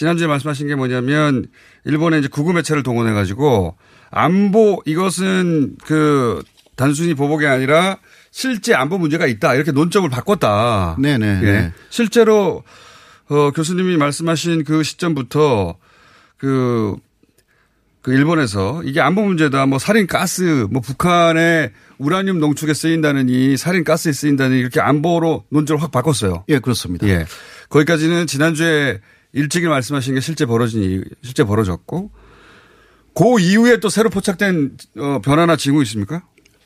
[0.00, 1.44] 지난주에 말씀하신 게 뭐냐면
[1.84, 3.76] 일본의 이제 구구 매체를 동원해 가지고
[4.10, 6.42] 안보 이것은 그
[6.74, 7.98] 단순히 보복이 아니라
[8.30, 10.96] 실제 안보 문제가 있다 이렇게 논점을 바꿨다.
[10.98, 11.40] 네네.
[11.42, 11.52] 예.
[11.52, 11.72] 네.
[11.90, 12.64] 실제로
[13.28, 15.76] 어, 교수님이 말씀하신 그 시점부터
[16.38, 16.96] 그,
[18.00, 24.12] 그 일본에서 이게 안보 문제다, 뭐 살인 가스, 뭐 북한의 우라늄 농축에 쓰인다느니 살인 가스에
[24.12, 26.44] 쓰인다느니 이렇게 안보로 논조를 확 바꿨어요.
[26.48, 27.06] 예, 그렇습니다.
[27.06, 27.26] 예.
[27.68, 29.00] 거기까지는 지난주에
[29.32, 32.10] 일찍이 말씀하신 게 실제 벌어진, 이- 실제 벌어졌고
[33.14, 36.22] 그 이후에 또 새로 포착된 어, 변화나 징후 있습니까?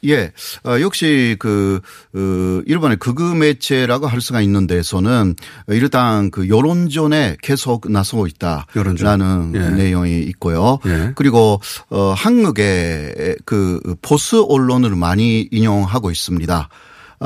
[0.06, 0.32] 예,
[0.66, 1.80] 어, 역시 그,
[2.14, 5.34] 어, 일본의 극우 매체라고 할 수가 있는 데서는
[5.68, 8.66] 일단 그 여론전에 계속 나서고 있다
[9.06, 9.70] 라는 예.
[9.70, 10.78] 내용이 있고요.
[10.84, 11.12] 예.
[11.14, 11.58] 그리고
[11.88, 16.68] 어, 한국의 그 보수 언론을 많이 인용하고 있습니다.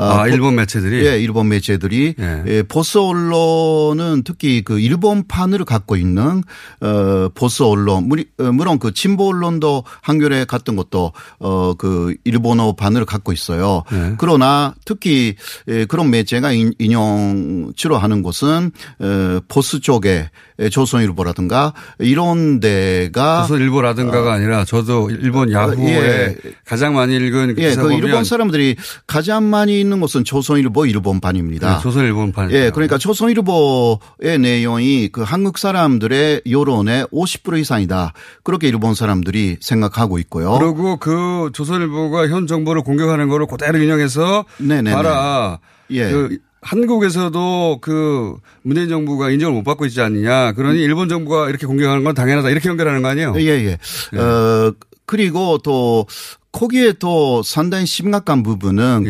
[0.01, 1.05] 아, 보- 일본 매체들이?
[1.05, 2.15] 예, 일본 매체들이
[2.47, 6.43] 예, 보수 언론은 특히 그 일본판을 갖고 있는
[6.81, 13.31] 어 보수 언론 어, 물론 그 진보 언론도 한겨레 같은 것도 어 그 일본어판을 갖고
[13.31, 13.83] 있어요.
[13.91, 14.15] 네.
[14.17, 15.35] 그러나 특히
[15.67, 20.29] 예, 그런 매체가 인- 인용 주로 하는 곳은 어 보수 쪽에 예,
[20.69, 26.37] 조선일보라든가 이런 데가 조선일보라든가가 아니라 저도 일본 야후에 예.
[26.65, 28.75] 가장 많이 읽은 그 예, 그 일본 사람들이
[29.07, 31.75] 가장 많이 있는 곳은 조선일보 일본판입니다.
[31.75, 32.51] 네, 조선일본판.
[32.51, 38.13] 예, 그러니까 조선일보의 내용이 그 한국 사람들의 여론의 50% 이상이다.
[38.43, 40.57] 그렇게 일본 사람들이 생각하고 있고요.
[40.59, 44.91] 그리고 그 조선일보가 현 정부를 공격하는 거를 그대로 인용해서 네네네.
[44.91, 45.59] 봐라.
[45.91, 46.09] 예.
[46.09, 50.53] 그 한국에서도 그 문재인 정부가 인정을 못 받고 있지 않느냐.
[50.53, 52.49] 그러니 일본 정부가 이렇게 공격하는 건 당연하다.
[52.49, 53.33] 이렇게 연결하는 거 아니에요?
[53.37, 53.77] 예,
[54.13, 54.17] 예.
[54.17, 54.73] 어,
[55.05, 56.05] 그리고 또
[56.51, 59.03] 거기에 또 상당히 심각한 부분은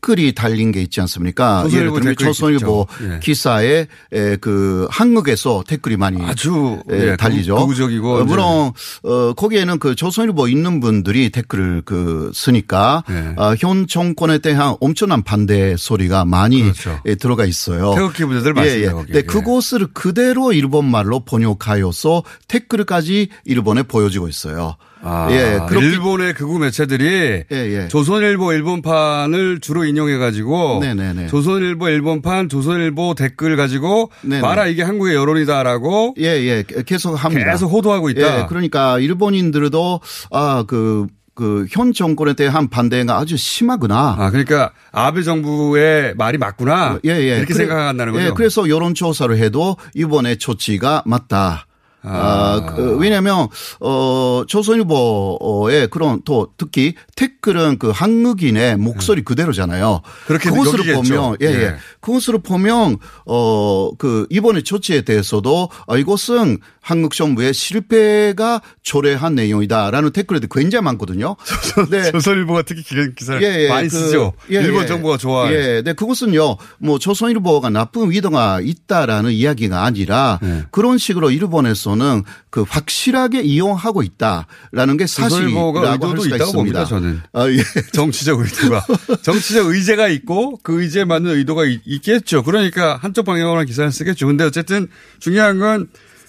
[0.00, 1.66] 댓글이 달린 게 있지 않습니까?
[1.70, 1.76] 예.
[1.76, 2.86] 예를 들면 조선일보.
[3.02, 3.20] 예.
[3.20, 7.56] 기사에 에, 그 한국에서 댓글이 많이 아주 에, 예, 달리죠.
[7.56, 8.72] 극우적이고 어, 물론
[9.02, 13.34] 어, 거기에는 그 조선일보 있는 분들이 댓글을 그 쓰니까 예.
[13.36, 17.00] 어, 현 정권에 대한 엄청난 반대 소리가 많이 그렇죠.
[17.04, 17.94] 에, 들어가 있어요.
[17.94, 18.92] 태극기 부대들 예, 많습니다, 예.
[18.92, 19.12] 거기에.
[19.14, 24.76] 네, 그곳을 그대로 일본 말로 번역하여서 댓글까지 일본에 보여지고 있어요.
[25.00, 27.86] 아, 예, 일본의 극우 매체들이 예.
[27.88, 31.26] 조선일보 일본판을 주로 인용해 가지고 네네네.
[31.28, 34.40] 조선일보 일본판 조선일보 댓글 가지고 네네.
[34.42, 36.64] 봐라 이게 한국의 여론이다라고 예, 예.
[36.86, 37.50] 계속 합니다.
[37.52, 38.40] 계속 호도하고 있다.
[38.42, 44.16] 예, 그러니까 일본인들도 아, 그, 그현 정권에 대한 반대가 아주 심하구나.
[44.18, 46.98] 아, 그러니까 아베 정부의 말이 맞구나.
[47.04, 47.36] 예, 예.
[47.36, 48.24] 이렇게 그래- 생각한다는 거죠.
[48.26, 51.66] 예, 그래서 여론조사를 해도 이번에 조치가 맞다.
[52.02, 53.48] 아, 그, 왜냐면,
[53.80, 60.02] 어, 조선일보의 그런 또 특히 댓글은 그 한국인의 목소리 그대로잖아요.
[60.04, 60.10] 음.
[60.26, 61.14] 그렇게 그것을 여기겠죠.
[61.14, 61.62] 보면, 예, 예.
[61.62, 61.74] 예.
[62.00, 70.40] 그것을 보면, 어, 그 이번에 조치에 대해서도 아, 이것은 한국 정부의 실패가 초래한 내용이다라는 댓글이
[70.50, 71.36] 굉장히 많거든요.
[71.90, 72.10] 네.
[72.12, 74.32] 조선일보가 특히 기사, 기사를 많이 쓰죠.
[74.48, 75.52] 일본 정부가 좋아해.
[75.52, 80.64] 예, 네, 그것은요, 뭐 조선일보가 나쁜 의도가 있다라는 이야기가 아니라 네.
[80.70, 86.52] 그런 식으로 일본에서 는 그 확실하게 이용하고 있다라는 게 사실이라고 할 의도도 수가 있다고.
[86.52, 86.84] 봅니다.
[86.84, 87.20] 저는.
[87.32, 87.58] 아, 예.
[87.92, 88.86] 정치적 의도가
[89.22, 92.42] 정치적 의제가 있고 그 의제에 맞는 의도가 있, 있겠죠.
[92.42, 94.26] 그러니까 한쪽 방향으로 기사를 쓰겠죠.
[94.26, 95.88] 근데 어쨌든 중요한 건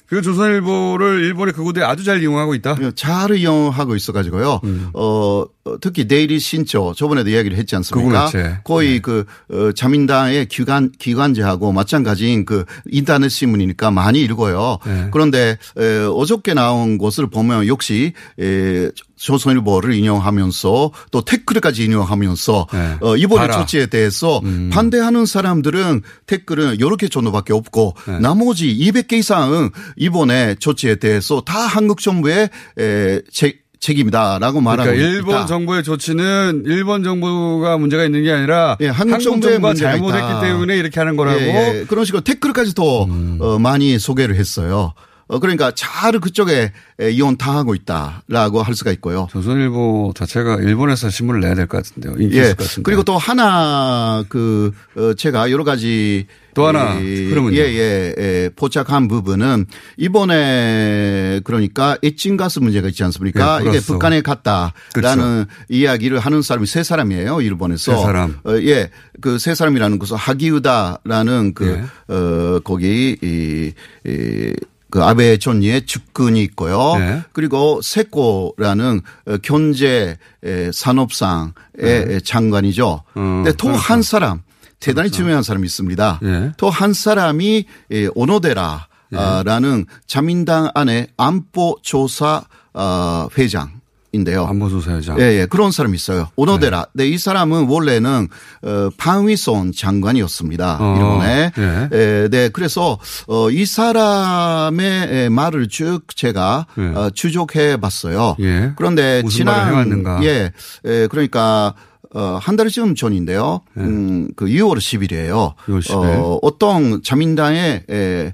[0.09, 2.75] 그 조선일보를 일본의 극우들이 아주 잘 이용하고 있다.
[2.95, 4.61] 잘 이용하고 있어가지고요.
[4.63, 4.89] 음.
[4.93, 8.25] 어, 어, 특히 데일리 신조 저번에도 이야기를 했지 않습니까?
[8.25, 8.57] 매체.
[8.63, 14.79] 거의 그 어, 자민당의 기관 기관제하고 마찬가지인 그 인터넷 신문이니까 많이 읽어요.
[14.85, 15.09] 네.
[15.11, 18.89] 그런데 에, 어저께 나온 것을 보면 역시 에,
[19.19, 22.97] 조선일보를 인용하면서 또 태클까지 인용하면서 네.
[23.01, 23.57] 어, 이번에 봐라.
[23.57, 23.61] 음.
[23.61, 24.41] 조치에 대해서
[24.71, 28.19] 반대하는 사람들은 댓글은 이렇게 정도밖에 없고 네.
[28.19, 32.49] 나머지 200개 이상은 이번에 조치에 대해서 다 한국 정부의
[32.79, 35.45] 에, 책, 책임이다라고 말하고 그러니까 일본 있다.
[35.45, 40.25] 정부의 조치는 일본 정부가 문제가 있는 게 아니라 예, 한국 한국 정부의 정부가 문제가 잘못했기
[40.27, 40.41] 있다.
[40.41, 41.39] 때문에 이렇게 하는 거라고.
[41.39, 41.43] 음.
[41.43, 41.85] 예, 예.
[41.85, 43.09] 그런 식으로 댓글까지도
[43.39, 44.93] 어, 많이 소개를 했어요.
[45.31, 49.27] 어, 그러니까 잘 그쪽에 에, 이혼 당하고 있다라고 할 수가 있고요.
[49.31, 52.15] 조선일보 자체가 일본에서 신문을 내야 될 것 같은데요.
[52.31, 52.53] 예.
[52.55, 52.81] 같은데.
[52.83, 56.25] 그리고 또 하나 그 어, 제가 여러 가지
[56.55, 57.55] 또 하나 이, 흐름은요?
[57.55, 59.67] 예, 예, 예, 포착한 부분은
[59.97, 63.61] 이번에 그러니까 에칭 가스 문제가 있지 않습니까?
[63.65, 63.79] 예, 이게.
[63.79, 67.41] 북한에 갔다라는 이야기를 하는 사람이 세 사람이에요.
[67.41, 67.95] 일본에서.
[67.95, 68.39] 세 사람.
[68.45, 68.89] 어, 예.
[69.21, 71.67] 그 세 사람이라는 것은 하기우다라는 그,
[72.09, 72.13] 예.
[72.13, 73.71] 어, 거기 이,
[74.05, 74.53] 이,
[74.91, 76.95] 그 아베 존리의 측근이 있고요.
[76.97, 77.21] 네.
[77.31, 82.19] 그리고 세코라는 어, 경제 에, 산업상의 네.
[82.19, 83.03] 장관이죠.
[83.13, 83.81] 근데 또 그렇죠.
[83.81, 84.41] 한 사람
[84.79, 86.19] 대단히 중요한 사람이 있습니다.
[86.23, 86.51] 예.
[86.57, 89.17] 또한 사람이 에, 오노데라 예.
[89.17, 93.78] 아, 라는 자민당 안에 안보 조사 어, 회장
[94.11, 94.45] 인데요.
[94.45, 95.15] 안보조 사회자.
[95.19, 95.45] 예, 예.
[95.45, 96.29] 그런 사람이 있어요.
[96.35, 96.87] 오노데라.
[96.93, 97.07] 네.
[97.07, 98.27] 이 사람은 원래는
[98.63, 100.77] 어, 방위손 장관이었습니다.
[100.79, 101.51] 어, 일본에.
[101.57, 101.89] 예.
[101.93, 102.49] 예, 네.
[102.49, 102.97] 그래서
[103.27, 106.81] 어, 이 사람의 말을 쭉 제가 예.
[106.81, 108.35] 어, 추적해 봤어요.
[108.39, 108.71] 예.
[108.75, 110.23] 그런데 지난?
[110.23, 110.51] 예,
[110.85, 111.75] 예, 그러니까
[112.13, 113.61] 어, 한 달쯤 전인데요.
[113.77, 115.53] 음, 그 6월 10일이에요.
[115.67, 115.93] 6월 10일.
[115.93, 118.33] 어, 어떤 자민당의 에, 에,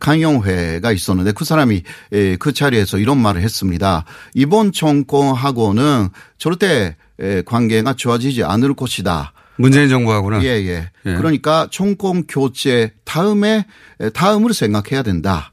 [0.00, 4.04] 강용회가 있었는데 그 사람이 에, 그 자리에서 이런 말을 했습니다.
[4.34, 6.08] 이번 정권하고는
[6.38, 9.32] 절대 에, 관계가 좋아지지 않을 것이다.
[9.56, 10.42] 문재인 정부하고는.
[10.42, 10.90] 예, 예.
[11.06, 11.14] 예.
[11.16, 13.66] 그러니까 정권 교체 다음에
[14.00, 15.52] 에, 다음으로 생각해야 된다.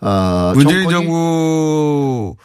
[0.00, 2.36] 어, 문재인 정부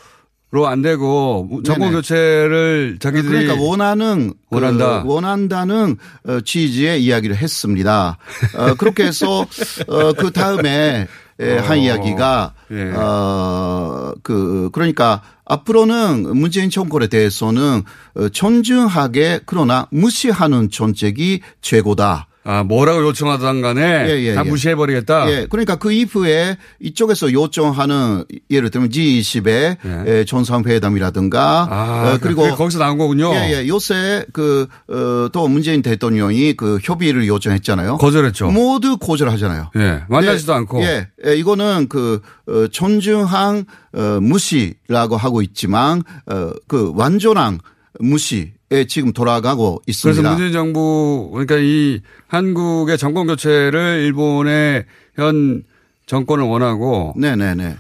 [0.54, 1.92] 로안 되고 정권 네네.
[1.96, 5.04] 교체를 자기들이 그러니까 원하는 그 원한다.
[5.04, 5.98] 원한다는
[6.28, 8.18] 어, 취지의 이야기를 했습니다.
[8.56, 9.42] 어, 그렇게 해서
[9.88, 11.08] 어, 그 다음에
[11.40, 12.94] 에, 한 어, 이야기가 예.
[12.96, 17.84] 어 그 그러니까 앞으로는 문재인 정권에 대해서는
[18.16, 22.28] 어, 존중하게 그러나 무시하는 정책이 최고다.
[22.46, 24.50] 아, 뭐라고 요청하던 간에 예, 예, 다 예.
[24.50, 25.32] 무시해버리겠다.
[25.32, 29.78] 예, 그러니까 그 이후에 이쪽에서 요청하는 예를 들면 G20의
[30.08, 30.26] 예.
[30.26, 33.34] 정상회담이라든가 아, 어, 그리고 그게 거기서 나온 거군요.
[33.34, 33.68] 예, 예.
[33.68, 37.98] 요새 그, 어, 또 문재인 대통령이 그 협의를 요청했잖아요.
[37.98, 38.52] 거절했죠.
[38.52, 39.72] 모두 거절하잖아요.
[39.78, 40.84] 예, 만나지도 않고.
[40.84, 47.60] 예, 예, 이거는 그, 어, 존중한, 어, 무시라고 하고 있지만, 어, 그 완전한
[48.00, 48.54] 무시에
[48.88, 50.22] 지금 돌아가고 있습니다.
[50.22, 55.64] 그래서 문재인 정부 그러니까 이 한국의 정권 교체를 일본의 현
[56.08, 57.78] 정권을 원하고 네네네.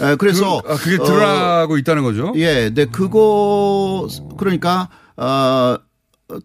[0.00, 2.32] 에, 그래서 그, 아, 그게 어, 드러나고 있다는 거죠.
[2.36, 5.78] 예, 네, 그거 그러니까 어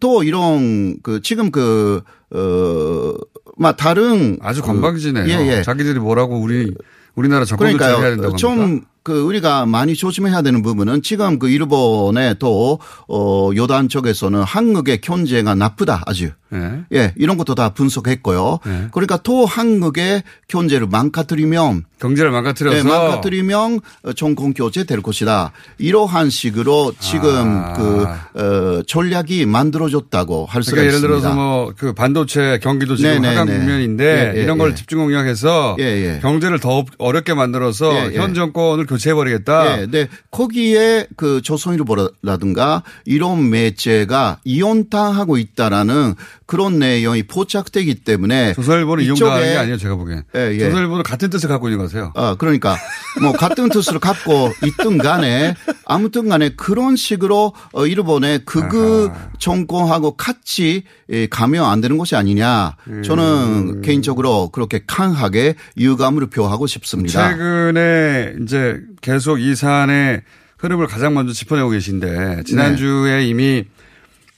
[0.02, 2.02] 또 이런 그 지금 그
[2.34, 3.18] 어
[3.60, 5.26] 막 다른 아주 그- 건방지네요.
[5.28, 5.64] 예, 예.
[5.64, 6.72] 자기들이 뭐라고 우리
[7.16, 8.52] 우리나라 정권 교체를 해야 된다고 그러니까요.
[8.62, 8.78] 합니까?
[8.82, 12.78] 좀 그 우리가 많이 조심해야 되는 부분은 지금 그 일본의 또
[13.08, 16.32] 어, 요단 쪽에서는 한국의 경제가 나쁘다 아주.
[16.54, 16.80] 예.
[16.94, 18.60] 예, 이런 것도 다 분석했고요.
[18.66, 18.88] 네.
[18.94, 25.52] 그러니까 또 한국의 경제를 망가뜨리면 경제를 망가뜨려서 네, 망가뜨리면 어, 정권 교체 될 것이다.
[25.78, 27.74] 이러한 식으로 지금 아.
[27.74, 28.06] 그
[28.40, 31.20] 어, 전략이 만들어졌다고 할 수가 그러니까 예를 있습니다.
[31.22, 33.28] 들어서 뭐 그 반도체 경기도 지금 네네네.
[33.36, 34.76] 하강 국면인데 예, 예, 이런 걸 예.
[34.76, 36.20] 집중 공략해서 예, 예.
[36.22, 38.18] 경제를 더 어렵게 만들어서 예, 예.
[38.18, 39.82] 현 정권을 교체해 버리겠다.
[39.82, 40.08] 예, 네.
[40.32, 46.16] 거기에 그 조선일보라든가 이런 매체가 이혼당하고 있다라는
[46.48, 50.24] 그런 내용이 포착되기 때문에 조선일보는 이용당하는 게 아니에요, 제가 보기엔.
[50.34, 50.60] 예, 예.
[50.60, 52.14] 조선일보는 같은 뜻을 갖고 있는 거세요.
[52.16, 52.78] 아, 그러니까
[53.22, 60.84] 뭐 같은 뜻을 갖고 있든 간에 아무튼 간에 그런 식으로 어, 일본의 극우 정권하고 같이
[61.10, 62.78] 예, 가면 안 되는 것이 아니냐.
[62.88, 63.04] 음.
[63.04, 67.30] 저는 개인적으로 그렇게 강하게 유감을 표하고 싶습니다.
[67.30, 70.22] 최근에 이제 계속 이 사안의
[70.60, 73.28] 흐름을 가장 먼저 짚어내고 계신데 지난주에 네.
[73.28, 73.66] 이미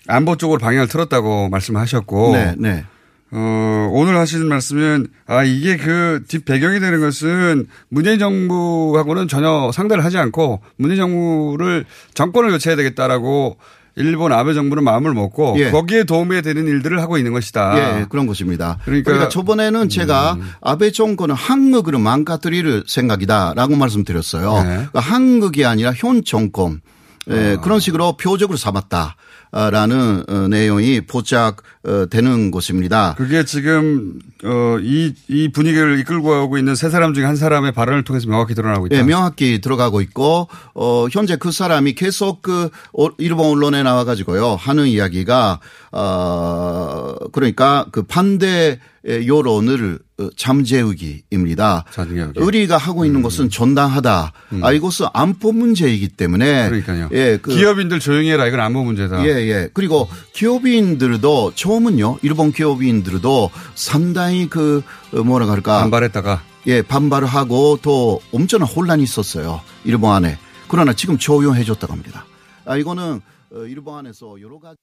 [0.10, 2.86] 안보 쪽으로 방향을 틀었다고 말씀하셨고 네, 네.
[3.32, 10.04] 어, 오늘 하시는 말씀은 아 이게 그 뒷 배경이 되는 것은 문재인 정부하고는 전혀 상대를
[10.04, 11.86] 하지 않고 문재인 정부를
[12.16, 13.58] 정권을 교체해야 되겠다라고
[13.96, 15.72] 일본 아베 정부는 마음을 먹고 예.
[15.72, 18.00] 거기에 도움이 되는 일들을 하고 있는 것이다.
[18.02, 18.78] 예, 그런 것입니다.
[18.86, 20.50] 그러니까- 그러니까, 저번에는 제가 음.
[20.62, 24.54] 아베 정권은 한국으로 망가뜨릴 생각이다라고 말씀드렸어요.
[24.64, 24.70] 네.
[24.70, 26.82] 그러니까 한국이 아니라 현 정권
[27.30, 27.62] 예, 아.
[27.62, 29.16] 그런 식으로 표적으로 삼았다.
[29.52, 33.16] 라는 어, 내용이 포착되는 것입니다.
[33.18, 38.28] 그게 지금 어이 이 분위기를 이끌고 가고 있는 세 사람 중에 한 사람의 발언을 통해서
[38.28, 38.98] 명확히 드러나고 있다.
[38.98, 44.56] 예, 명확히 들어가고 있고 어 현재 그 사람이 계속 그 어, 일본 언론에 나와 가지고요.
[44.56, 45.60] 하는 이야기가
[45.92, 51.86] 어 그러니까 그 반대 여론을 어, 잠재우기입니다.
[51.92, 52.40] 잠재우기.
[52.40, 54.34] 우리가 하고 있는 것은 전당하다.
[54.62, 56.70] 아 이것은 안보 문제이기 때문에 음.
[56.70, 57.10] 그러니까요.
[57.14, 58.48] 예, 그 기업인들 조용히 해라.
[58.48, 59.24] 이건 안보 문제다.
[59.26, 59.70] 예, 예.
[59.74, 62.20] 그리고 기업인들도 처음은요.
[62.22, 64.84] 일본 기업인들도 상당히 그
[65.14, 69.62] 어, 뭐라 할까 반발했다가 예, 반발을 하고 또 엄청난 혼란이 있었어요.
[69.86, 70.38] 일본 안에.
[70.68, 72.26] 그러나 지금 조용해졌다고 합니다.
[72.66, 73.22] 아, 이거는
[73.52, 74.78] 어, 일본 안에서 여러 가지